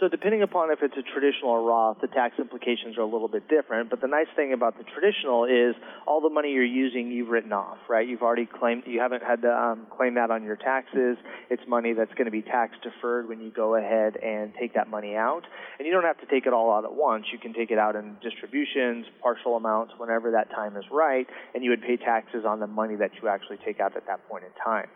So 0.00 0.06
depending 0.06 0.42
upon 0.42 0.70
if 0.70 0.78
it's 0.80 0.94
a 0.96 1.02
traditional 1.02 1.50
or 1.50 1.62
Roth, 1.62 2.00
the 2.00 2.06
tax 2.06 2.38
implications 2.38 2.96
are 2.98 3.00
a 3.00 3.06
little 3.06 3.26
bit 3.26 3.48
different. 3.48 3.90
But 3.90 4.00
the 4.00 4.06
nice 4.06 4.28
thing 4.36 4.52
about 4.52 4.78
the 4.78 4.84
traditional 4.84 5.44
is 5.44 5.74
all 6.06 6.20
the 6.20 6.30
money 6.30 6.52
you're 6.52 6.64
using, 6.64 7.10
you've 7.10 7.30
written 7.30 7.52
off, 7.52 7.78
right? 7.88 8.06
You've 8.06 8.22
already 8.22 8.46
claimed, 8.46 8.84
you 8.86 9.00
haven't 9.00 9.24
had 9.24 9.42
to 9.42 9.50
um, 9.50 9.88
claim 9.90 10.14
that 10.14 10.30
on 10.30 10.44
your 10.44 10.54
taxes. 10.54 11.16
It's 11.50 11.62
money 11.66 11.94
that's 11.94 12.12
going 12.14 12.26
to 12.26 12.30
be 12.30 12.42
tax 12.42 12.76
deferred 12.80 13.28
when 13.28 13.40
you 13.40 13.50
go 13.50 13.74
ahead 13.74 14.16
and 14.16 14.52
take 14.54 14.74
that 14.74 14.88
money 14.88 15.16
out. 15.16 15.42
And 15.80 15.86
you 15.86 15.92
don't 15.92 16.04
have 16.04 16.20
to 16.20 16.26
take 16.26 16.46
it 16.46 16.52
all 16.52 16.72
out 16.72 16.84
at 16.84 16.94
once. 16.94 17.26
You 17.32 17.38
can 17.40 17.52
take 17.52 17.72
it 17.72 17.78
out 17.78 17.96
in 17.96 18.18
distributions, 18.22 19.06
partial 19.20 19.56
amounts, 19.56 19.94
whenever 19.98 20.30
that 20.30 20.50
time 20.50 20.76
is 20.76 20.84
right, 20.92 21.26
and 21.56 21.64
you 21.64 21.70
would 21.70 21.82
pay 21.82 21.96
taxes 21.96 22.44
on 22.46 22.60
the 22.60 22.68
money 22.68 22.94
that 22.94 23.10
you 23.20 23.26
actually 23.28 23.58
take 23.64 23.80
out 23.80 23.96
at 23.96 24.06
that 24.06 24.28
point 24.28 24.44
in 24.44 24.50
time. 24.64 24.86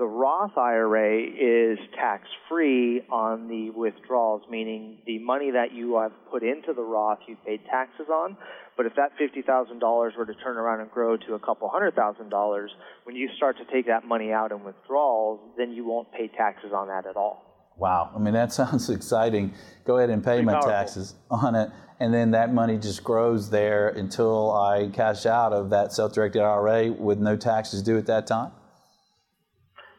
The 0.00 0.06
Roth 0.06 0.56
IRA 0.56 1.24
is 1.24 1.78
tax 1.94 2.26
free 2.48 3.02
on 3.10 3.48
the 3.48 3.68
withdrawals, 3.68 4.40
meaning 4.48 4.96
the 5.04 5.18
money 5.18 5.50
that 5.50 5.74
you 5.74 5.98
have 5.98 6.12
put 6.30 6.42
into 6.42 6.72
the 6.72 6.80
Roth 6.80 7.18
you 7.28 7.36
paid 7.44 7.60
taxes 7.66 8.06
on. 8.10 8.38
But 8.78 8.86
if 8.86 8.94
that 8.94 9.10
$50,000 9.20 10.16
were 10.16 10.24
to 10.24 10.34
turn 10.42 10.56
around 10.56 10.80
and 10.80 10.90
grow 10.90 11.18
to 11.18 11.34
a 11.34 11.38
couple 11.38 11.68
hundred 11.68 11.94
thousand 11.96 12.30
dollars, 12.30 12.70
when 13.04 13.14
you 13.14 13.28
start 13.36 13.58
to 13.58 13.70
take 13.70 13.88
that 13.88 14.06
money 14.06 14.32
out 14.32 14.52
in 14.52 14.64
withdrawals, 14.64 15.38
then 15.58 15.70
you 15.70 15.84
won't 15.84 16.10
pay 16.12 16.28
taxes 16.28 16.72
on 16.74 16.88
that 16.88 17.04
at 17.04 17.16
all. 17.16 17.44
Wow. 17.76 18.10
I 18.16 18.18
mean, 18.20 18.32
that 18.32 18.52
sounds 18.54 18.88
exciting. 18.88 19.52
Go 19.84 19.98
ahead 19.98 20.08
and 20.08 20.24
pay 20.24 20.40
my 20.40 20.60
taxes 20.60 21.14
on 21.30 21.54
it. 21.54 21.68
And 21.98 22.14
then 22.14 22.30
that 22.30 22.54
money 22.54 22.78
just 22.78 23.04
grows 23.04 23.50
there 23.50 23.90
until 23.90 24.50
I 24.56 24.88
cash 24.90 25.26
out 25.26 25.52
of 25.52 25.68
that 25.68 25.92
self 25.92 26.14
directed 26.14 26.40
IRA 26.40 26.90
with 26.90 27.18
no 27.18 27.36
taxes 27.36 27.82
due 27.82 27.98
at 27.98 28.06
that 28.06 28.26
time? 28.26 28.52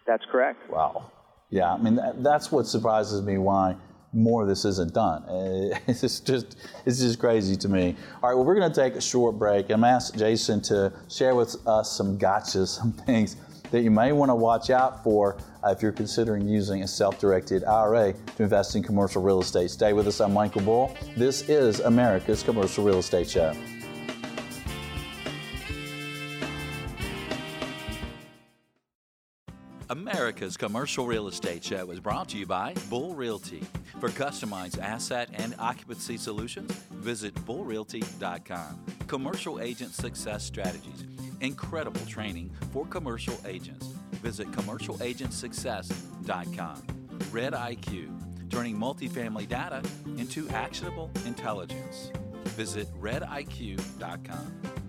That's 0.06 0.24
correct. 0.32 0.70
Wow. 0.70 1.12
Yeah, 1.50 1.74
I 1.74 1.78
mean 1.78 1.96
that, 1.96 2.24
that's 2.24 2.52
what 2.52 2.66
surprises 2.66 3.22
me. 3.22 3.38
Why 3.38 3.76
more 4.14 4.44
of 4.44 4.48
this 4.48 4.66
isn't 4.66 4.94
done? 4.94 5.24
It's 5.88 6.20
just 6.20 6.58
it's 6.86 7.00
just 7.00 7.20
crazy 7.20 7.56
to 7.58 7.70
me. 7.70 7.96
All 8.22 8.30
right, 8.30 8.36
well 8.36 8.46
we're 8.46 8.56
going 8.56 8.72
to 8.72 8.82
take 8.82 8.96
a 8.96 9.02
short 9.02 9.38
break. 9.38 9.70
I'm 9.70 9.84
ask 9.84 10.16
Jason 10.16 10.62
to 10.64 10.94
share 11.10 11.36
with 11.36 11.56
us 11.68 11.92
some 11.92 12.18
gotchas, 12.18 12.68
some 12.80 12.94
things 12.94 13.36
that 13.72 13.82
you 13.82 13.92
may 13.92 14.12
want 14.12 14.30
to 14.30 14.36
watch 14.36 14.70
out 14.70 15.04
for 15.04 15.38
uh, 15.64 15.70
if 15.70 15.82
you're 15.82 15.94
considering 15.94 16.48
using 16.48 16.84
a 16.84 16.88
self-directed 16.88 17.64
IRA 17.64 18.14
to 18.36 18.44
invest 18.44 18.76
in 18.76 18.84
commercial 18.84 19.22
real 19.22 19.40
estate. 19.40 19.70
Stay 19.70 19.94
with 19.94 20.08
us. 20.08 20.20
I'm 20.20 20.34
Michael 20.34 20.62
Bull. 20.62 20.96
This 21.16 21.48
is 21.48 21.80
America's 21.80 22.44
Commercial 22.44 22.84
Real 22.84 23.00
Estate 23.00 23.30
Show. 23.30 23.56
America's 30.22 30.56
Commercial 30.56 31.08
Real 31.08 31.28
Estate 31.28 31.64
Show 31.64 31.90
is 31.90 32.00
brought 32.00 32.30
to 32.30 32.38
you 32.38 32.46
by 32.46 32.76
Bull 32.92 33.16
Realty. 33.16 33.64
For 34.00 34.10
customized 34.10 34.80
asset 34.80 35.30
and 35.34 35.56
occupancy 35.58 36.16
solutions, 36.16 36.72
visit 36.92 37.34
bullrealty.com. 37.34 38.86
Commercial 39.08 39.60
Agent 39.60 39.96
Success 39.96 40.44
Strategies. 40.44 41.06
Incredible 41.40 42.06
training 42.06 42.52
for 42.72 42.86
commercial 42.86 43.36
agents. 43.48 43.88
Visit 44.22 44.52
commercialagentsuccess.com. 44.52 46.84
Red 47.32 47.54
IQ, 47.54 48.52
turning 48.52 48.78
multifamily 48.78 49.48
data 49.48 49.82
into 50.18 50.48
actionable 50.50 51.10
intelligence. 51.26 52.12
Visit 52.50 52.88
rediq.com. 53.02 54.81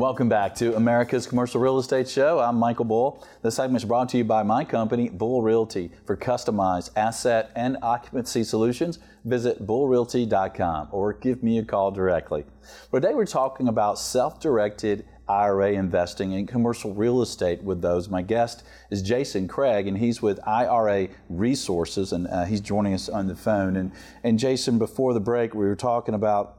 Welcome 0.00 0.30
back 0.30 0.54
to 0.54 0.74
America's 0.76 1.26
Commercial 1.26 1.60
Real 1.60 1.78
Estate 1.78 2.08
Show. 2.08 2.38
I'm 2.38 2.56
Michael 2.56 2.86
Bull. 2.86 3.22
This 3.42 3.56
segment 3.56 3.82
is 3.82 3.86
brought 3.86 4.08
to 4.08 4.16
you 4.16 4.24
by 4.24 4.42
my 4.42 4.64
company, 4.64 5.10
Bull 5.10 5.42
Realty. 5.42 5.90
For 6.06 6.16
customized 6.16 6.88
asset 6.96 7.50
and 7.54 7.76
occupancy 7.82 8.42
solutions, 8.42 8.98
visit 9.26 9.66
bullrealty.com 9.66 10.88
or 10.90 11.12
give 11.12 11.42
me 11.42 11.58
a 11.58 11.64
call 11.66 11.90
directly. 11.90 12.46
Today 12.90 13.12
we're 13.12 13.26
talking 13.26 13.68
about 13.68 13.98
self-directed 13.98 15.04
IRA 15.28 15.72
investing 15.72 16.32
in 16.32 16.46
commercial 16.46 16.94
real 16.94 17.20
estate 17.20 17.62
with 17.62 17.82
those. 17.82 18.08
My 18.08 18.22
guest 18.22 18.64
is 18.90 19.02
Jason 19.02 19.48
Craig, 19.48 19.86
and 19.86 19.98
he's 19.98 20.22
with 20.22 20.40
IRA 20.48 21.08
Resources, 21.28 22.14
and 22.14 22.26
uh, 22.26 22.46
he's 22.46 22.62
joining 22.62 22.94
us 22.94 23.10
on 23.10 23.26
the 23.26 23.36
phone. 23.36 23.76
And, 23.76 23.92
and 24.24 24.38
Jason, 24.38 24.78
before 24.78 25.12
the 25.12 25.20
break, 25.20 25.54
we 25.54 25.66
were 25.66 25.76
talking 25.76 26.14
about 26.14 26.56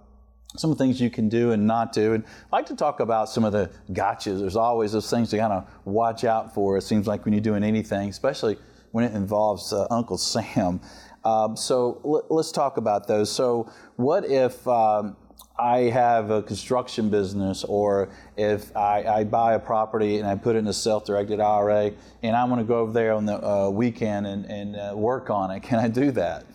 some 0.57 0.71
of 0.71 0.77
the 0.77 0.83
things 0.83 0.99
you 0.99 1.09
can 1.09 1.29
do 1.29 1.51
and 1.51 1.65
not 1.65 1.93
do. 1.93 2.13
And 2.13 2.23
I 2.51 2.57
like 2.57 2.65
to 2.67 2.75
talk 2.75 2.99
about 2.99 3.29
some 3.29 3.43
of 3.43 3.53
the 3.53 3.71
gotchas. 3.91 4.39
There's 4.39 4.55
always 4.55 4.91
those 4.91 5.09
things 5.09 5.29
to 5.29 5.37
kind 5.37 5.53
of 5.53 5.67
watch 5.85 6.23
out 6.23 6.53
for. 6.53 6.77
It 6.77 6.81
seems 6.81 7.07
like 7.07 7.25
when 7.25 7.33
you're 7.33 7.41
doing 7.41 7.63
anything, 7.63 8.09
especially 8.09 8.57
when 8.91 9.05
it 9.05 9.13
involves 9.13 9.71
uh, 9.71 9.87
Uncle 9.89 10.17
Sam. 10.17 10.81
Um, 11.23 11.55
so 11.55 12.01
l- 12.03 12.25
let's 12.29 12.51
talk 12.51 12.77
about 12.77 13.07
those. 13.07 13.31
So, 13.31 13.71
what 13.95 14.25
if 14.25 14.67
um, 14.67 15.15
I 15.59 15.81
have 15.81 16.31
a 16.31 16.41
construction 16.41 17.09
business, 17.09 17.63
or 17.63 18.09
if 18.35 18.75
I, 18.75 19.03
I, 19.03 19.23
buy 19.25 19.53
a 19.53 19.59
property 19.59 20.17
and 20.17 20.27
I 20.27 20.33
put 20.33 20.55
it 20.55 20.59
in 20.59 20.67
a 20.67 20.73
self-directed 20.73 21.39
IRA, 21.39 21.91
and 22.23 22.35
I 22.35 22.43
want 22.45 22.61
to 22.61 22.65
go 22.65 22.79
over 22.79 22.91
there 22.91 23.13
on 23.13 23.27
the 23.27 23.45
uh, 23.45 23.69
weekend 23.69 24.25
and, 24.25 24.45
and 24.45 24.75
uh, 24.75 24.93
work 24.95 25.29
on 25.29 25.51
it? 25.51 25.61
Can 25.61 25.77
I 25.77 25.87
do 25.87 26.09
that? 26.11 26.45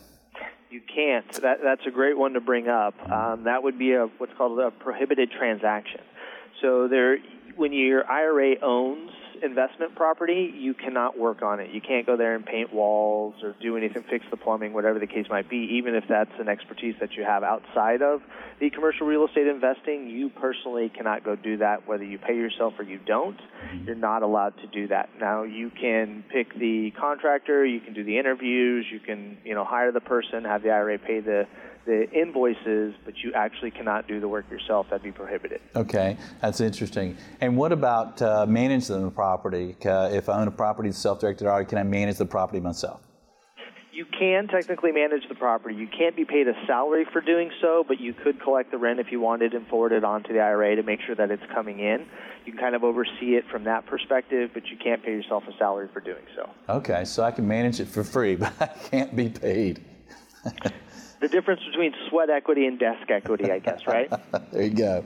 You 0.76 0.82
can't. 0.94 1.32
That, 1.40 1.60
that's 1.64 1.86
a 1.86 1.90
great 1.90 2.18
one 2.18 2.34
to 2.34 2.40
bring 2.42 2.68
up. 2.68 2.94
Um, 3.10 3.44
that 3.44 3.62
would 3.62 3.78
be 3.78 3.94
a 3.94 4.08
what's 4.18 4.34
called 4.36 4.58
a 4.58 4.70
prohibited 4.70 5.30
transaction. 5.30 6.02
So 6.60 6.86
there, 6.86 7.16
when 7.56 7.72
your 7.72 8.06
IRA 8.06 8.56
owns 8.60 9.10
investment 9.42 9.94
property, 9.94 10.52
you 10.56 10.74
cannot 10.74 11.18
work 11.18 11.42
on 11.42 11.60
it. 11.60 11.70
You 11.70 11.80
can't 11.80 12.06
go 12.06 12.16
there 12.16 12.34
and 12.34 12.44
paint 12.44 12.72
walls 12.72 13.34
or 13.42 13.54
do 13.60 13.76
anything, 13.76 14.04
fix 14.04 14.24
the 14.30 14.36
plumbing, 14.36 14.72
whatever 14.72 14.98
the 14.98 15.06
case 15.06 15.26
might 15.28 15.48
be, 15.48 15.76
even 15.78 15.94
if 15.94 16.04
that's 16.08 16.32
an 16.38 16.48
expertise 16.48 16.94
that 17.00 17.12
you 17.14 17.24
have 17.24 17.42
outside 17.42 18.02
of 18.02 18.22
the 18.58 18.70
commercial 18.70 19.06
real 19.06 19.26
estate 19.26 19.46
investing. 19.46 20.08
You 20.08 20.30
personally 20.30 20.88
cannot 20.88 21.24
go 21.24 21.36
do 21.36 21.58
that, 21.58 21.86
whether 21.86 22.04
you 22.04 22.18
pay 22.18 22.36
yourself 22.36 22.74
or 22.78 22.84
you 22.84 22.98
don't. 22.98 23.38
You're 23.84 23.94
not 23.94 24.22
allowed 24.22 24.56
to 24.58 24.66
do 24.66 24.88
that. 24.88 25.10
Now, 25.20 25.42
you 25.42 25.70
can 25.70 26.24
pick 26.30 26.54
the 26.54 26.92
contractor, 26.92 27.64
you 27.64 27.80
can 27.80 27.92
do 27.94 28.04
the 28.04 28.18
interviews, 28.18 28.86
you 28.90 29.00
can, 29.00 29.38
you 29.44 29.54
know, 29.54 29.64
hire 29.64 29.92
the 29.92 30.00
person, 30.00 30.44
have 30.44 30.62
the 30.62 30.70
IRA 30.70 30.98
pay 30.98 31.20
the 31.20 31.46
the 31.86 32.10
invoices, 32.10 32.94
but 33.04 33.14
you 33.18 33.32
actually 33.34 33.70
cannot 33.70 34.06
do 34.06 34.20
the 34.20 34.28
work 34.28 34.50
yourself. 34.50 34.86
That'd 34.90 35.02
be 35.02 35.12
prohibited. 35.12 35.60
Okay, 35.74 36.18
that's 36.42 36.60
interesting. 36.60 37.16
And 37.40 37.56
what 37.56 37.72
about 37.72 38.20
uh, 38.20 38.44
managing 38.46 39.02
the 39.02 39.10
property? 39.10 39.76
Uh, 39.84 40.10
if 40.12 40.28
I 40.28 40.40
own 40.40 40.48
a 40.48 40.52
property 40.52 40.92
self-directed 40.92 41.46
already, 41.46 41.66
can 41.68 41.78
I 41.78 41.84
manage 41.84 42.18
the 42.18 42.26
property 42.26 42.60
myself? 42.60 43.00
You 43.92 44.04
can 44.04 44.46
technically 44.48 44.92
manage 44.92 45.26
the 45.26 45.34
property. 45.34 45.74
You 45.74 45.88
can't 45.88 46.14
be 46.14 46.26
paid 46.26 46.46
a 46.48 46.52
salary 46.66 47.06
for 47.10 47.22
doing 47.22 47.50
so, 47.62 47.82
but 47.88 47.98
you 47.98 48.12
could 48.12 48.42
collect 48.42 48.70
the 48.70 48.76
rent 48.76 49.00
if 49.00 49.06
you 49.10 49.20
wanted 49.20 49.54
and 49.54 49.66
forward 49.68 49.92
it 49.92 50.04
on 50.04 50.22
to 50.24 50.34
the 50.34 50.40
IRA 50.40 50.76
to 50.76 50.82
make 50.82 51.00
sure 51.06 51.14
that 51.14 51.30
it's 51.30 51.42
coming 51.54 51.78
in. 51.78 52.04
You 52.44 52.52
can 52.52 52.60
kind 52.60 52.74
of 52.74 52.84
oversee 52.84 53.36
it 53.36 53.44
from 53.50 53.64
that 53.64 53.86
perspective, 53.86 54.50
but 54.52 54.66
you 54.66 54.76
can't 54.76 55.02
pay 55.02 55.12
yourself 55.12 55.44
a 55.48 55.56
salary 55.56 55.88
for 55.94 56.00
doing 56.00 56.24
so. 56.36 56.50
Okay, 56.68 57.06
so 57.06 57.22
I 57.22 57.30
can 57.30 57.48
manage 57.48 57.80
it 57.80 57.88
for 57.88 58.04
free, 58.04 58.36
but 58.36 58.52
I 58.60 58.66
can't 58.66 59.16
be 59.16 59.30
paid. 59.30 59.82
the 61.20 61.28
difference 61.28 61.62
between 61.64 61.94
sweat 62.08 62.30
equity 62.30 62.66
and 62.66 62.78
desk 62.78 63.10
equity, 63.10 63.50
I 63.50 63.58
guess, 63.58 63.86
right? 63.86 64.10
there 64.52 64.62
you 64.62 64.70
go. 64.70 65.04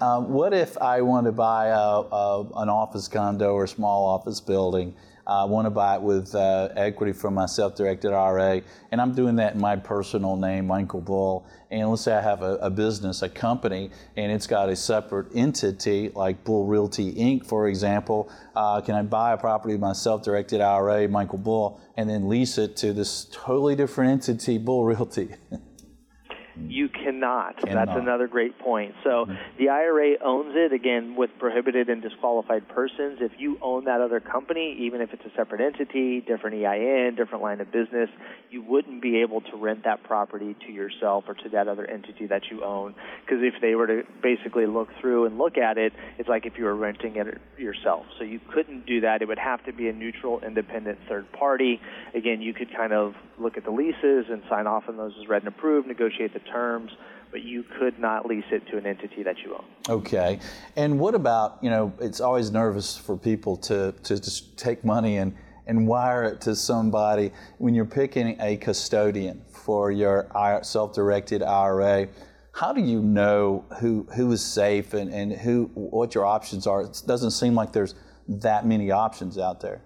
Um, 0.00 0.30
what 0.32 0.52
if 0.52 0.78
I 0.78 1.02
want 1.02 1.26
to 1.26 1.32
buy 1.32 1.66
a, 1.68 1.76
a, 1.76 2.46
an 2.56 2.68
office 2.68 3.08
condo 3.08 3.52
or 3.52 3.66
small 3.66 4.06
office 4.06 4.40
building? 4.40 4.94
I 5.28 5.44
want 5.44 5.66
to 5.66 5.70
buy 5.70 5.96
it 5.96 6.00
with 6.00 6.34
uh, 6.34 6.70
equity 6.74 7.12
from 7.12 7.34
my 7.34 7.44
self-directed 7.44 8.14
IRA, 8.14 8.62
and 8.90 8.98
I'm 8.98 9.14
doing 9.14 9.36
that 9.36 9.54
in 9.54 9.60
my 9.60 9.76
personal 9.76 10.36
name, 10.36 10.66
Michael 10.66 11.02
Bull. 11.02 11.46
And 11.70 11.90
let's 11.90 12.00
say 12.00 12.14
I 12.14 12.22
have 12.22 12.40
a, 12.40 12.54
a, 12.56 12.70
business, 12.70 13.20
a 13.20 13.28
company, 13.28 13.90
and 14.16 14.32
it's 14.32 14.46
got 14.46 14.70
a 14.70 14.76
separate 14.76 15.26
entity 15.34 16.10
like 16.14 16.42
Bull 16.44 16.64
Realty 16.64 17.12
Inc., 17.12 17.44
for 17.44 17.68
example. 17.68 18.30
Uh, 18.56 18.80
can 18.80 18.94
I 18.94 19.02
buy 19.02 19.34
a 19.34 19.36
property 19.36 19.74
with 19.74 19.82
my 19.82 19.92
self-directed 19.92 20.62
IRA, 20.62 21.06
Michael 21.08 21.38
Bull, 21.38 21.78
and 21.98 22.08
then 22.08 22.26
lease 22.30 22.56
it 22.56 22.74
to 22.78 22.94
this 22.94 23.26
totally 23.30 23.76
different 23.76 24.10
entity, 24.12 24.56
Bull 24.56 24.84
Realty? 24.84 25.34
You 26.66 26.88
cannot. 26.88 27.58
cannot. 27.58 27.86
That's 27.86 27.98
another 27.98 28.26
great 28.26 28.58
point. 28.58 28.94
So 29.04 29.26
mm-hmm. 29.26 29.34
the 29.58 29.68
IRA 29.68 30.14
owns 30.24 30.54
it, 30.56 30.72
again, 30.72 31.16
with 31.16 31.30
prohibited 31.38 31.88
and 31.88 32.02
disqualified 32.02 32.68
persons. 32.68 33.18
If 33.20 33.32
you 33.38 33.58
own 33.62 33.84
that 33.84 34.00
other 34.00 34.20
company, 34.20 34.76
even 34.80 35.00
if 35.00 35.12
it's 35.12 35.24
a 35.24 35.30
separate 35.36 35.60
entity, 35.60 36.20
different 36.20 36.56
EIN, 36.64 37.14
different 37.16 37.42
line 37.42 37.60
of 37.60 37.70
business, 37.70 38.08
you 38.50 38.62
wouldn't 38.62 39.02
be 39.02 39.20
able 39.20 39.40
to 39.42 39.56
rent 39.56 39.84
that 39.84 40.02
property 40.04 40.56
to 40.66 40.72
yourself 40.72 41.24
or 41.28 41.34
to 41.34 41.48
that 41.50 41.68
other 41.68 41.86
entity 41.86 42.26
that 42.26 42.42
you 42.50 42.64
own. 42.64 42.94
Because 43.24 43.42
if 43.42 43.60
they 43.60 43.74
were 43.74 43.86
to 43.86 44.02
basically 44.22 44.66
look 44.66 44.88
through 45.00 45.26
and 45.26 45.38
look 45.38 45.58
at 45.58 45.78
it, 45.78 45.92
it's 46.18 46.28
like 46.28 46.46
if 46.46 46.58
you 46.58 46.64
were 46.64 46.76
renting 46.76 47.16
it 47.16 47.38
yourself. 47.58 48.06
So 48.18 48.24
you 48.24 48.40
couldn't 48.52 48.86
do 48.86 49.02
that. 49.02 49.22
It 49.22 49.28
would 49.28 49.38
have 49.38 49.64
to 49.66 49.72
be 49.72 49.88
a 49.88 49.92
neutral, 49.92 50.40
independent 50.40 50.98
third 51.08 51.30
party. 51.32 51.80
Again, 52.14 52.40
you 52.40 52.54
could 52.54 52.74
kind 52.74 52.92
of 52.92 53.14
look 53.38 53.56
at 53.56 53.64
the 53.64 53.70
leases 53.70 54.26
and 54.30 54.42
sign 54.48 54.66
off 54.66 54.84
on 54.88 54.96
those 54.96 55.12
as 55.20 55.28
read 55.28 55.42
and 55.42 55.48
approved, 55.48 55.86
negotiate 55.86 56.32
the 56.32 56.40
terms, 56.52 56.90
but 57.30 57.42
you 57.42 57.64
could 57.78 57.98
not 57.98 58.26
lease 58.26 58.44
it 58.50 58.66
to 58.70 58.78
an 58.78 58.86
entity 58.86 59.22
that 59.22 59.36
you 59.44 59.54
own. 59.54 59.64
Okay. 59.88 60.38
And 60.76 60.98
what 60.98 61.14
about, 61.14 61.58
you 61.62 61.70
know, 61.70 61.92
it's 62.00 62.20
always 62.20 62.50
nervous 62.50 62.96
for 62.96 63.16
people 63.16 63.56
to, 63.58 63.92
to 64.04 64.20
just 64.20 64.56
take 64.56 64.84
money 64.84 65.18
and, 65.18 65.34
and 65.66 65.86
wire 65.86 66.24
it 66.24 66.40
to 66.42 66.56
somebody 66.56 67.30
when 67.58 67.74
you're 67.74 67.84
picking 67.84 68.36
a 68.40 68.56
custodian 68.56 69.42
for 69.50 69.90
your 69.90 70.28
self 70.62 70.94
directed 70.94 71.42
IRA. 71.42 72.08
How 72.52 72.72
do 72.72 72.80
you 72.80 73.00
know 73.02 73.64
who, 73.78 74.08
who 74.16 74.32
is 74.32 74.44
safe 74.44 74.94
and, 74.94 75.12
and 75.12 75.32
who, 75.32 75.70
what 75.74 76.14
your 76.14 76.24
options 76.26 76.66
are? 76.66 76.82
It 76.82 77.02
doesn't 77.06 77.32
seem 77.32 77.54
like 77.54 77.72
there's 77.72 77.94
that 78.26 78.66
many 78.66 78.90
options 78.90 79.38
out 79.38 79.60
there. 79.60 79.82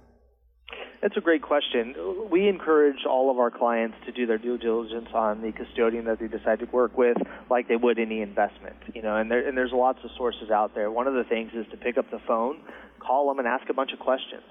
That's 1.03 1.17
a 1.17 1.21
great 1.21 1.43
question. 1.43 1.97
We 2.31 2.49
encourage 2.49 3.05
all 3.11 3.29
of 3.29 3.39
our 3.39 3.51
clients 3.51 3.97
to 4.07 4.13
do 4.13 4.25
their 4.25 4.39
due 4.39 4.57
diligence 4.57 5.09
on 5.13 5.43
the 5.43 5.51
custodian 5.51 6.05
that 6.05 6.21
they 6.21 6.29
decide 6.29 6.61
to 6.61 6.67
work 6.67 6.97
with, 6.97 7.17
like 7.51 7.67
they 7.67 7.75
would 7.75 7.99
any 7.99 8.23
investment. 8.23 8.77
You 8.95 9.03
know, 9.03 9.17
and, 9.17 9.29
there, 9.29 9.47
and 9.47 9.59
there's 9.59 9.73
lots 9.73 9.99
of 10.05 10.11
sources 10.17 10.51
out 10.51 10.77
there. 10.77 10.93
One 10.93 11.09
of 11.09 11.15
the 11.15 11.25
things 11.25 11.51
is 11.55 11.67
to 11.73 11.77
pick 11.77 11.99
up 11.99 12.09
the 12.13 12.21
phone, 12.25 12.61
call 13.01 13.29
them, 13.29 13.41
and 13.41 13.49
ask 13.49 13.69
a 13.69 13.75
bunch 13.75 13.93
of 13.93 13.99
questions. 13.99 14.45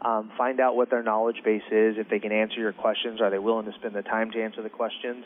Um, 0.00 0.32
find 0.38 0.60
out 0.60 0.76
what 0.76 0.88
their 0.88 1.02
knowledge 1.02 1.42
base 1.44 1.66
is. 1.70 1.96
If 1.98 2.08
they 2.08 2.20
can 2.20 2.32
answer 2.32 2.56
your 2.56 2.72
questions, 2.72 3.20
are 3.20 3.28
they 3.28 3.38
willing 3.38 3.66
to 3.66 3.72
spend 3.78 3.94
the 3.94 4.02
time 4.02 4.30
to 4.30 4.42
answer 4.42 4.62
the 4.62 4.70
questions? 4.70 5.24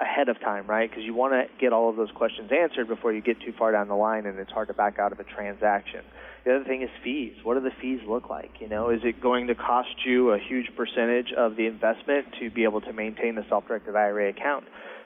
ahead 0.00 0.28
of 0.28 0.40
time, 0.40 0.66
right? 0.66 0.90
Because 0.90 1.04
you 1.04 1.14
want 1.14 1.32
to 1.32 1.44
get 1.60 1.72
all 1.72 1.88
of 1.88 1.94
those 1.94 2.10
questions 2.10 2.50
answered 2.50 2.88
before 2.88 3.12
you 3.12 3.20
get 3.20 3.40
too 3.40 3.52
far 3.56 3.70
down 3.70 3.86
the 3.86 3.94
line 3.94 4.26
and 4.26 4.36
it's 4.38 4.50
hard 4.50 4.66
to 4.66 4.74
back 4.74 4.98
out 4.98 5.12
of 5.12 5.20
a 5.20 5.24
transaction. 5.24 6.00
The 6.44 6.56
other 6.56 6.64
thing 6.64 6.82
is 6.82 6.90
fees. 7.04 7.34
What 7.44 7.54
do 7.54 7.60
the 7.60 7.74
fees 7.80 8.00
look 8.06 8.28
like? 8.28 8.60
You 8.60 8.68
know, 8.68 8.90
is 8.90 9.00
it 9.04 9.20
going 9.20 9.46
to 9.46 9.54
cost 9.54 9.94
you 10.04 10.30
a 10.30 10.38
huge 10.38 10.70
percentage 10.76 11.32
of 11.36 11.56
the 11.56 11.66
investment 11.66 12.26
to 12.40 12.50
be 12.50 12.64
able 12.64 12.80
to 12.80 12.92
maintain 12.92 13.36
the 13.36 13.44
self-directed 13.48 13.94
IRA 13.94 14.30
account? 14.30 14.64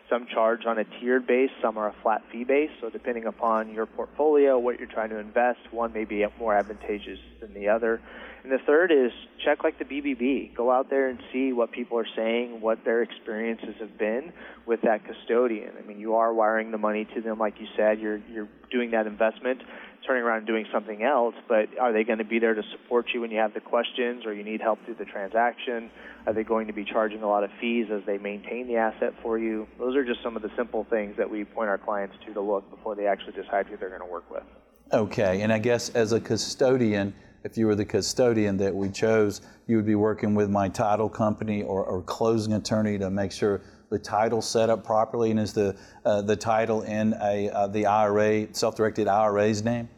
Some 0.09 0.27
charge 0.33 0.65
on 0.67 0.79
a 0.79 0.85
tiered 0.85 1.27
base, 1.27 1.51
some 1.61 1.77
are 1.77 1.89
a 1.89 1.95
flat 2.03 2.23
fee 2.31 2.45
base. 2.45 2.71
So 2.81 2.89
depending 2.91 3.27
upon 3.27 3.75
your 3.75 3.87
portfolio, 3.87 4.59
what 4.59 4.79
you're 4.79 4.89
trying 4.89 5.11
to 5.11 5.19
invest, 5.19 5.59
one 5.73 5.93
may 5.93 6.05
be 6.05 6.25
more 6.39 6.55
advantageous 6.55 7.19
than 7.41 7.53
the 7.53 7.69
other. 7.69 8.01
And 8.45 8.53
the 8.53 8.65
third 8.65 8.93
is 8.93 9.11
check 9.45 9.65
like 9.65 9.77
the 9.81 9.85
BBB. 9.85 10.57
Go 10.57 10.71
out 10.71 10.89
there 10.89 11.09
and 11.09 11.19
see 11.33 11.53
what 11.53 11.73
people 11.73 11.99
are 11.99 12.07
saying, 12.15 12.61
what 12.61 12.85
their 12.85 13.03
experiences 13.03 13.75
have 13.81 13.99
been 13.99 14.33
with 14.65 14.83
that 14.83 15.05
custodian. 15.05 15.73
I 15.77 15.85
mean, 15.85 15.99
you 15.99 16.15
are 16.15 16.33
wiring 16.33 16.71
the 16.71 16.79
money 16.79 17.09
to 17.17 17.21
them, 17.21 17.41
like 17.41 17.55
you 17.59 17.67
said. 17.77 17.99
You're 17.99 18.19
you're 18.31 18.49
doing 18.71 18.93
that 18.93 19.09
investment, 19.09 19.63
turning 20.07 20.23
around 20.23 20.39
and 20.39 20.47
doing 20.47 20.67
something 20.73 21.03
else. 21.03 21.35
But 21.49 21.79
are 21.79 21.93
they 21.93 22.05
going 22.05 22.19
to 22.19 22.25
be 22.25 22.39
there 22.39 22.55
to 22.55 22.63
support 22.73 23.07
you 23.13 23.21
when 23.21 23.31
you 23.31 23.39
have 23.39 23.55
the 23.55 23.61
questions, 23.61 24.25
or 24.27 24.33
you 24.33 24.45
need 24.45 24.61
help 24.61 24.85
through 24.85 24.95
the 24.95 25.05
transaction? 25.05 25.91
Are 26.27 26.33
they 26.33 26.45
going 26.45 26.67
to 26.69 26.73
be 26.73 26.85
charging 26.85 27.23
a 27.23 27.29
lot 27.29 27.45
of 27.45 27.51
fees 27.61 27.89
as 27.93 28.03
they 28.07 28.19
maintain 28.19 28.67
the 28.67 28.77
asset 28.77 29.15
for 29.23 29.39
you? 29.39 29.67
Those 29.79 29.97
are 29.97 30.05
just 30.05 30.23
some 30.23 30.37
of 30.37 30.43
the 30.43 30.51
simple 30.57 30.85
things 30.89 31.17
that 31.17 31.29
we 31.29 31.45
point 31.45 31.69
our 31.69 31.79
clients 31.79 32.17
to 32.27 32.35
to 32.35 32.41
look 32.41 32.69
before 32.71 32.95
they 32.95 33.07
actually 33.07 33.33
decide 33.33 33.67
who 33.67 33.77
they're 33.77 33.89
going 33.89 34.01
to 34.01 34.07
work 34.07 34.31
with. 34.31 34.45
Okay, 34.93 35.43
and 35.43 35.53
I 35.53 35.59
guess 35.59 35.89
as 35.91 36.13
a 36.13 36.21
custodian 36.21 37.13
if 37.47 37.57
you 37.57 37.67
were 37.69 37.77
the 37.77 37.85
custodian 37.85 38.57
that 38.57 38.75
we 38.75 38.91
chose, 38.91 39.41
you 39.69 39.77
would 39.77 39.87
be 39.87 39.95
working 39.95 40.35
with 40.35 40.51
my 40.51 40.69
title 40.69 41.09
company 41.09 41.63
or, 41.63 41.85
or 41.85 42.03
closing 42.03 42.55
attorney 42.55 42.99
to 42.99 43.09
make 43.09 43.31
sure 43.31 43.63
the 43.89 43.99
title 44.01 44.43
set 44.43 44.69
up 44.69 44.85
properly. 44.85 45.31
And 45.31 45.39
is 45.39 45.53
the 45.53 45.77
uh, 46.05 46.23
the 46.23 46.35
title 46.35 46.83
in 46.83 47.15
a 47.23 47.49
uh, 47.51 47.69
the 47.69 47.87
IRA 47.87 48.53
self-directed 48.53 49.07
IRA's 49.07 49.63
name? 49.63 49.89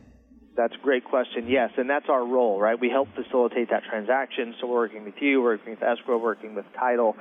That's 0.58 0.74
a 0.74 0.82
great 0.82 1.04
question. 1.04 1.48
Yes, 1.48 1.70
and 1.76 1.88
that's 1.88 2.06
our 2.08 2.26
role, 2.26 2.58
right? 2.60 2.78
We 2.78 2.90
help 2.90 3.08
facilitate 3.14 3.70
that 3.70 3.84
transaction. 3.88 4.56
So 4.60 4.66
we're 4.66 4.74
working 4.74 5.04
with 5.04 5.14
you, 5.20 5.40
working 5.40 5.70
with 5.70 5.82
escrow, 5.84 6.18
working 6.18 6.56
with 6.56 6.66
title 6.76 7.16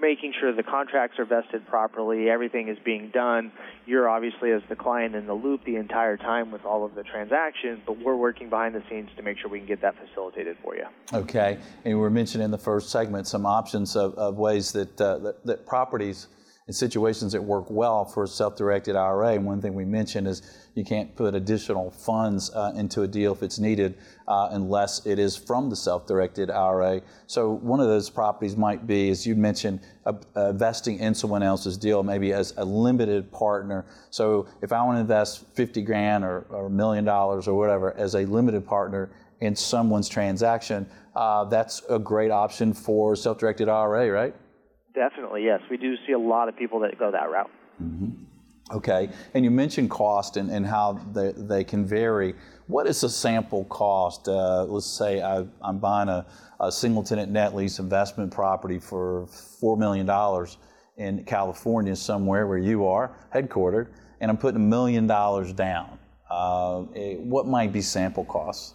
making 0.00 0.32
sure 0.38 0.54
the 0.54 0.62
contracts 0.62 1.18
are 1.18 1.24
vested 1.24 1.66
properly, 1.66 2.30
everything 2.30 2.68
is 2.68 2.78
being 2.84 3.10
done. 3.10 3.50
You're 3.86 4.08
obviously, 4.08 4.52
as 4.52 4.62
the 4.68 4.76
client, 4.76 5.14
in 5.14 5.26
the 5.26 5.34
loop 5.34 5.64
the 5.64 5.76
entire 5.76 6.16
time 6.16 6.50
with 6.50 6.64
all 6.64 6.84
of 6.84 6.94
the 6.94 7.02
transactions, 7.02 7.80
but 7.86 7.98
we're 7.98 8.16
working 8.16 8.48
behind 8.48 8.74
the 8.74 8.82
scenes 8.88 9.10
to 9.16 9.22
make 9.22 9.38
sure 9.38 9.50
we 9.50 9.58
can 9.58 9.68
get 9.68 9.80
that 9.82 9.96
facilitated 9.98 10.56
for 10.62 10.76
you. 10.76 10.84
Okay, 11.12 11.58
and 11.84 11.94
we 11.94 12.00
were 12.00 12.10
mentioning 12.10 12.44
in 12.44 12.50
the 12.50 12.58
first 12.58 12.90
segment 12.90 13.26
some 13.26 13.46
options 13.46 13.96
of, 13.96 14.14
of 14.14 14.36
ways 14.36 14.72
that, 14.72 15.00
uh, 15.00 15.18
that, 15.18 15.44
that 15.44 15.66
properties 15.66 16.28
in 16.68 16.74
situations 16.74 17.32
that 17.32 17.42
work 17.42 17.64
well 17.70 18.04
for 18.04 18.24
a 18.24 18.28
self-directed 18.28 18.94
IRA. 18.94 19.32
And 19.32 19.46
one 19.46 19.60
thing 19.62 19.74
we 19.74 19.86
mentioned 19.86 20.28
is 20.28 20.42
you 20.74 20.84
can't 20.84 21.16
put 21.16 21.34
additional 21.34 21.90
funds 21.90 22.50
uh, 22.54 22.72
into 22.76 23.02
a 23.02 23.08
deal 23.08 23.32
if 23.32 23.42
it's 23.42 23.58
needed 23.58 23.96
uh, 24.28 24.50
unless 24.52 25.04
it 25.06 25.18
is 25.18 25.34
from 25.34 25.70
the 25.70 25.76
self-directed 25.76 26.50
IRA. 26.50 27.00
So 27.26 27.52
one 27.52 27.80
of 27.80 27.86
those 27.86 28.10
properties 28.10 28.54
might 28.54 28.86
be, 28.86 29.08
as 29.08 29.26
you 29.26 29.34
mentioned, 29.34 29.80
investing 30.36 30.98
in 30.98 31.14
someone 31.14 31.42
else's 31.42 31.78
deal, 31.78 32.02
maybe 32.02 32.34
as 32.34 32.52
a 32.58 32.64
limited 32.64 33.32
partner. 33.32 33.86
So 34.10 34.46
if 34.60 34.70
I 34.70 34.82
want 34.82 34.96
to 34.96 35.00
invest 35.00 35.46
50 35.54 35.80
grand 35.82 36.22
or 36.22 36.40
a 36.52 36.70
million 36.70 37.04
dollars 37.04 37.48
or 37.48 37.58
whatever 37.58 37.96
as 37.96 38.14
a 38.14 38.26
limited 38.26 38.66
partner 38.66 39.10
in 39.40 39.56
someone's 39.56 40.08
transaction, 40.08 40.86
uh, 41.16 41.44
that's 41.44 41.82
a 41.88 41.98
great 41.98 42.30
option 42.30 42.74
for 42.74 43.16
self-directed 43.16 43.70
IRA, 43.70 44.10
right? 44.10 44.34
Definitely, 44.98 45.44
yes. 45.44 45.60
We 45.70 45.76
do 45.76 45.94
see 46.08 46.12
a 46.12 46.18
lot 46.18 46.48
of 46.48 46.56
people 46.56 46.80
that 46.80 46.98
go 46.98 47.12
that 47.12 47.30
route. 47.30 47.50
Mm-hmm. 47.80 48.24
Okay, 48.76 49.08
and 49.32 49.44
you 49.44 49.50
mentioned 49.50 49.90
cost 49.90 50.36
and, 50.36 50.50
and 50.50 50.66
how 50.66 51.00
they, 51.14 51.32
they 51.36 51.62
can 51.62 51.86
vary. 51.86 52.34
What 52.66 52.88
is 52.88 53.04
a 53.04 53.08
sample 53.08 53.64
cost? 53.66 54.26
Uh, 54.26 54.64
let's 54.64 54.86
say 54.86 55.22
I, 55.22 55.46
am 55.62 55.78
buying 55.78 56.08
a, 56.08 56.26
a, 56.58 56.72
single 56.72 57.04
tenant 57.04 57.30
net 57.30 57.54
lease 57.54 57.78
investment 57.78 58.32
property 58.32 58.80
for 58.80 59.26
$4 59.62 59.78
million 59.78 60.06
in 60.96 61.24
California, 61.24 61.94
somewhere 61.94 62.48
where 62.48 62.58
you 62.58 62.84
are 62.84 63.16
headquartered, 63.32 63.92
and 64.20 64.32
I'm 64.32 64.36
putting 64.36 64.60
a 64.60 64.66
million 64.66 65.06
dollars 65.06 65.52
down. 65.52 65.96
Uh, 66.28 66.80
what 67.20 67.46
might 67.46 67.72
be 67.72 67.80
sample 67.80 68.24
costs? 68.24 68.74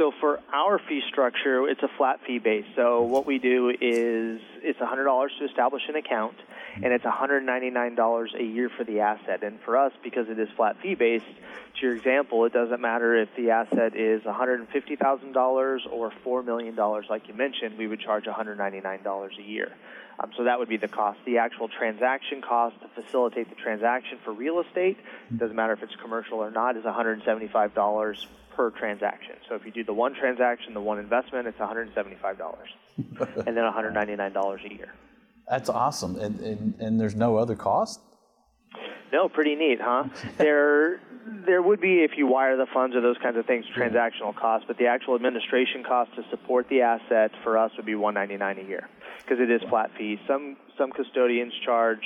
So 0.00 0.12
for 0.18 0.40
our 0.50 0.78
fee 0.78 1.02
structure, 1.10 1.68
it's 1.68 1.82
a 1.82 1.90
flat 1.98 2.20
fee 2.26 2.38
base. 2.38 2.64
So 2.74 3.02
what 3.02 3.26
we 3.26 3.38
do 3.38 3.68
is 3.68 4.40
it's 4.62 4.78
$100 4.78 5.28
to 5.38 5.44
establish 5.44 5.82
an 5.90 5.96
account, 5.96 6.36
and 6.76 6.86
it's 6.86 7.04
$199 7.04 8.34
a 8.34 8.42
year 8.42 8.70
for 8.74 8.82
the 8.82 9.00
asset. 9.00 9.42
And 9.42 9.60
for 9.60 9.76
us, 9.76 9.92
because 10.02 10.30
it 10.30 10.38
is 10.38 10.48
flat 10.56 10.80
fee 10.80 10.94
based, 10.94 11.26
to 11.26 11.86
your 11.86 11.94
example, 11.94 12.46
it 12.46 12.54
doesn't 12.54 12.80
matter 12.80 13.14
if 13.14 13.28
the 13.36 13.50
asset 13.50 13.94
is 13.94 14.22
$150,000 14.22 15.92
or 15.92 16.12
$4 16.24 16.44
million, 16.46 16.74
like 17.10 17.28
you 17.28 17.34
mentioned, 17.34 17.76
we 17.76 17.86
would 17.86 18.00
charge 18.00 18.24
$199 18.24 19.38
a 19.38 19.42
year. 19.42 19.70
Um, 20.18 20.30
so 20.34 20.44
that 20.44 20.58
would 20.58 20.70
be 20.70 20.78
the 20.78 20.88
cost. 20.88 21.18
The 21.26 21.38
actual 21.38 21.68
transaction 21.68 22.40
cost 22.40 22.76
to 22.80 23.02
facilitate 23.02 23.50
the 23.50 23.56
transaction 23.56 24.16
for 24.24 24.32
real 24.32 24.60
estate, 24.60 24.96
doesn't 25.36 25.54
matter 25.54 25.74
if 25.74 25.82
it's 25.82 25.96
commercial 25.96 26.38
or 26.38 26.50
not, 26.50 26.78
is 26.78 26.84
$175 26.84 28.26
per 28.60 28.70
transaction. 28.78 29.36
So 29.48 29.54
if 29.54 29.64
you 29.64 29.72
do 29.72 29.84
the 29.84 29.94
one 29.94 30.14
transaction, 30.14 30.74
the 30.74 30.82
one 30.82 30.98
investment, 30.98 31.46
it's 31.46 31.56
$175, 31.56 31.94
and 33.46 33.56
then 33.56 33.64
$199 33.64 34.70
a 34.70 34.74
year. 34.74 34.92
That's 35.48 35.70
awesome, 35.70 36.16
and, 36.16 36.38
and, 36.40 36.74
and 36.78 37.00
there's 37.00 37.14
no 37.14 37.38
other 37.38 37.56
cost. 37.56 38.00
No, 39.14 39.30
pretty 39.30 39.54
neat, 39.54 39.78
huh? 39.80 40.04
there, 40.36 41.00
there 41.46 41.62
would 41.62 41.80
be 41.80 42.04
if 42.04 42.18
you 42.18 42.26
wire 42.26 42.58
the 42.58 42.66
funds 42.66 42.94
or 42.94 43.00
those 43.00 43.16
kinds 43.22 43.38
of 43.38 43.46
things, 43.46 43.64
transactional 43.74 44.36
costs, 44.36 44.66
but 44.68 44.76
the 44.76 44.88
actual 44.88 45.14
administration 45.14 45.82
cost 45.82 46.14
to 46.16 46.22
support 46.28 46.68
the 46.68 46.82
asset 46.82 47.30
for 47.42 47.56
us 47.56 47.70
would 47.78 47.86
be 47.86 47.94
199 47.94 48.66
a 48.66 48.68
year 48.68 48.90
because 49.22 49.38
it 49.40 49.50
is 49.50 49.62
flat 49.70 49.90
fee. 49.96 50.20
Some 50.28 50.58
some 50.76 50.92
custodians 50.92 51.54
charge 51.64 52.04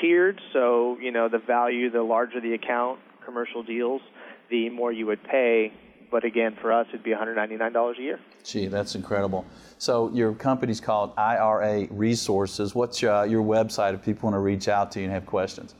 tiered, 0.00 0.40
so 0.52 0.98
you 1.00 1.12
know 1.12 1.28
the 1.28 1.38
value, 1.38 1.90
the 1.90 2.02
larger 2.02 2.40
the 2.40 2.54
account, 2.54 2.98
commercial 3.24 3.62
deals, 3.62 4.02
the 4.50 4.68
more 4.68 4.92
you 4.92 5.06
would 5.06 5.22
pay. 5.22 5.72
But 6.12 6.22
again, 6.24 6.56
for 6.60 6.70
us, 6.70 6.86
it'd 6.90 7.02
be 7.02 7.12
$199 7.12 7.98
a 7.98 8.02
year. 8.02 8.20
Gee, 8.44 8.66
that's 8.66 8.94
incredible. 8.94 9.46
So 9.78 10.10
your 10.12 10.34
company's 10.34 10.78
called 10.78 11.14
IRA 11.16 11.86
Resources. 11.90 12.74
What's 12.74 13.00
your, 13.00 13.24
your 13.24 13.42
website 13.42 13.94
if 13.94 14.04
people 14.04 14.28
want 14.28 14.34
to 14.34 14.40
reach 14.40 14.68
out 14.68 14.92
to 14.92 14.98
you 14.98 15.06
and 15.06 15.14
have 15.14 15.24
questions? 15.24 15.74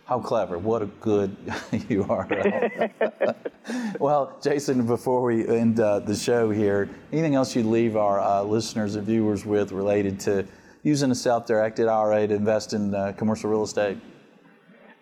How 0.05 0.21
clever. 0.21 0.59
What 0.59 0.83
a 0.83 0.87
good 0.87 1.35
URL. 1.47 3.35
well, 3.99 4.39
Jason, 4.43 4.87
before 4.87 5.23
we 5.23 5.49
end 5.49 5.81
uh, 5.81 6.01
the 6.01 6.15
show 6.15 6.51
here, 6.51 6.91
anything 7.11 7.35
else 7.35 7.57
you'd 7.57 7.65
leave 7.65 7.97
our 7.97 8.21
uh, 8.21 8.43
listeners 8.43 8.97
and 8.97 9.07
viewers 9.07 9.47
with 9.47 9.73
related 9.73 10.21
to 10.21 10.47
using 10.83 11.11
a 11.11 11.15
self-directed 11.15 11.89
IRA 11.89 12.27
to 12.27 12.35
invest 12.35 12.75
in 12.75 12.95
uh, 12.95 13.15
commercial 13.17 13.49
real 13.49 13.63
estate? 13.63 13.97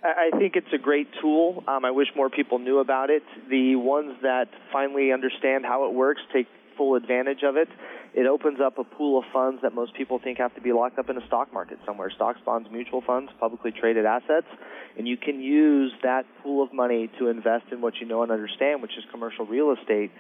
I 0.05 0.31
think 0.37 0.57
it's 0.57 0.73
a 0.73 0.79
great 0.79 1.09
tool. 1.21 1.63
Um, 1.69 1.85
I 1.85 1.93
wish 1.93 2.09
more 2.17 2.29
people 2.29 2.59
knew 2.59 2.81
about 2.81 3.11
it. 3.11 3.23
The 3.49 3.77
ones 3.77 4.17
that 4.23 4.49
finally 4.73 5.13
understand 5.13 5.65
how 5.65 5.87
it 5.87 5.95
works 5.95 6.21
take 6.33 6.49
full 6.77 6.97
advantage 6.97 7.45
of 7.45 7.57
it. 7.57 7.69
It 8.15 8.27
opens 8.27 8.61
up 8.61 8.79
a 8.79 8.85
pool 8.85 9.21
of 9.21 9.25
funds 9.33 9.63
that 9.63 9.75
most 9.75 9.95
people 9.95 10.19
think 10.19 10.39
have 10.39 10.55
to 10.57 10.61
be 10.61 10.73
locked 10.73 10.99
up 10.99 11.09
in 11.09 11.17
a 11.17 11.27
stock 11.27 11.53
market 11.53 11.79
somewhere 11.87 12.11
stocks, 12.11 12.41
bonds, 12.45 12.69
mutual 12.71 13.01
funds, 13.01 13.31
publicly 13.39 13.71
traded 13.71 14.05
assets. 14.05 14.49
And 14.99 15.07
you 15.07 15.17
can 15.17 15.41
use 15.41 15.93
that 16.03 16.27
pool 16.43 16.65
of 16.65 16.73
money 16.73 17.09
to 17.19 17.29
invest 17.29 17.67
in 17.71 17.81
what 17.81 17.97
you 18.01 18.07
know 18.07 18.23
and 18.23 18.33
understand, 18.33 18.83
which 18.83 18.99
is 18.99 19.05
commercial 19.11 19.47
real 19.47 19.71
estate. 19.71 20.11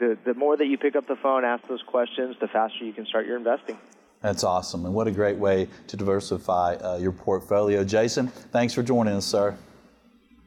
The, 0.00 0.18
the 0.24 0.34
more 0.34 0.56
that 0.56 0.66
you 0.66 0.78
pick 0.78 0.96
up 0.96 1.06
the 1.06 1.16
phone, 1.16 1.44
ask 1.44 1.66
those 1.68 1.82
questions, 1.86 2.36
the 2.40 2.48
faster 2.48 2.84
you 2.84 2.92
can 2.92 3.06
start 3.06 3.26
your 3.26 3.36
investing. 3.36 3.78
That's 4.22 4.44
awesome. 4.44 4.86
And 4.86 4.94
what 4.94 5.08
a 5.08 5.10
great 5.10 5.36
way 5.36 5.68
to 5.88 5.96
diversify 5.96 6.76
uh, 6.76 6.96
your 6.96 7.12
portfolio. 7.12 7.84
Jason, 7.84 8.28
thanks 8.28 8.72
for 8.72 8.82
joining 8.82 9.14
us, 9.14 9.26
sir. 9.26 9.56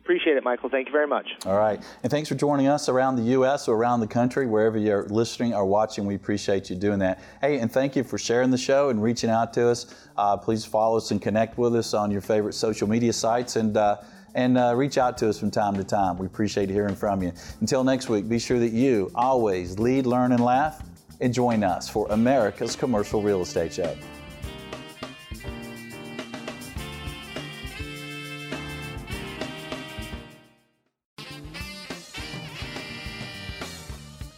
Appreciate 0.06 0.38
it, 0.38 0.44
Michael. 0.44 0.70
Thank 0.70 0.88
you 0.88 0.92
very 0.92 1.08
much. 1.08 1.26
All 1.48 1.58
right. 1.58 1.84
And 2.04 2.12
thanks 2.12 2.30
for 2.30 2.36
joining 2.36 2.68
us 2.68 2.90
around 2.90 3.16
the 3.16 3.24
U.S. 3.24 3.68
or 3.68 3.76
around 3.76 4.02
the 4.02 4.08
country, 4.08 4.46
wherever 4.46 4.78
you're 4.78 5.08
listening 5.08 5.56
or 5.56 5.66
watching. 5.66 6.06
We 6.06 6.14
appreciate 6.14 6.70
you 6.70 6.76
doing 6.76 7.00
that. 7.00 7.24
Hey, 7.42 7.58
and 7.58 7.72
thank 7.72 7.96
you 7.96 8.04
for 8.04 8.20
sharing 8.20 8.52
the 8.52 8.58
show 8.58 8.90
and 8.90 9.02
reaching 9.02 9.32
out 9.32 9.52
to 9.56 9.68
us. 9.68 9.88
Uh, 10.16 10.38
please 10.38 10.64
follow 10.64 10.98
us 10.98 11.10
and 11.10 11.20
connect 11.20 11.58
with 11.58 11.76
us 11.76 11.96
on 11.96 12.12
your 12.12 12.22
favorite 12.22 12.54
social 12.54 12.88
media 12.88 13.12
sites 13.12 13.56
and, 13.56 13.76
uh, 13.76 13.98
and 14.36 14.60
uh, 14.60 14.76
reach 14.76 15.00
out 15.00 15.18
to 15.18 15.28
us 15.28 15.40
from 15.40 15.50
time 15.50 15.74
to 15.74 15.84
time. 15.84 16.20
We 16.20 16.28
appreciate 16.28 16.70
hearing 16.70 16.96
from 16.96 17.24
you. 17.24 17.34
Until 17.60 17.84
next 17.84 18.08
week, 18.08 18.30
be 18.30 18.38
sure 18.38 18.60
that 18.60 18.74
you 18.74 19.12
always 19.16 19.80
lead, 19.80 20.06
learn, 20.06 20.34
and 20.34 20.44
laugh 20.44 20.84
and 21.20 21.34
join 21.34 21.64
us 21.64 21.90
for 21.90 22.08
America's 22.10 22.76
Commercial 22.76 23.22
Real 23.22 23.42
Estate 23.42 23.74
Show. 23.74 23.96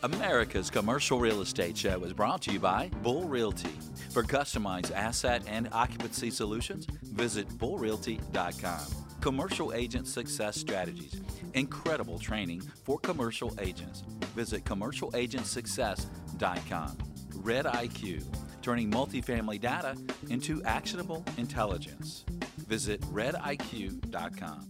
America's 0.04 0.70
Commercial 0.70 1.20
Real 1.20 1.42
Estate 1.42 1.78
Show 1.78 2.04
is 2.04 2.14
brought 2.14 2.42
to 2.44 2.52
you 2.52 2.60
by 2.60 2.90
Bull 3.02 3.28
Realty. 3.28 3.76
For 4.12 4.24
customized 4.24 4.92
asset 4.96 5.44
and 5.48 5.68
occupancy 5.72 6.32
solutions, 6.32 6.86
visit 7.04 7.48
bullrealty.com. 7.50 8.80
Commercial 9.20 9.74
Agent 9.74 10.08
Success 10.08 10.56
Strategies. 10.56 11.22
Incredible 11.56 12.20
training 12.20 12.62
for 12.84 13.00
commercial 13.00 13.54
agents. 13.60 14.04
Visit 14.36 14.64
commercialagentsuccess.com. 14.64 16.27
Red 16.38 17.66
IQ, 17.66 18.24
turning 18.62 18.92
multifamily 18.92 19.60
data 19.60 19.98
into 20.30 20.62
actionable 20.64 21.26
intelligence. 21.38 22.26
Visit 22.68 23.02
rediq.com. 23.02 24.70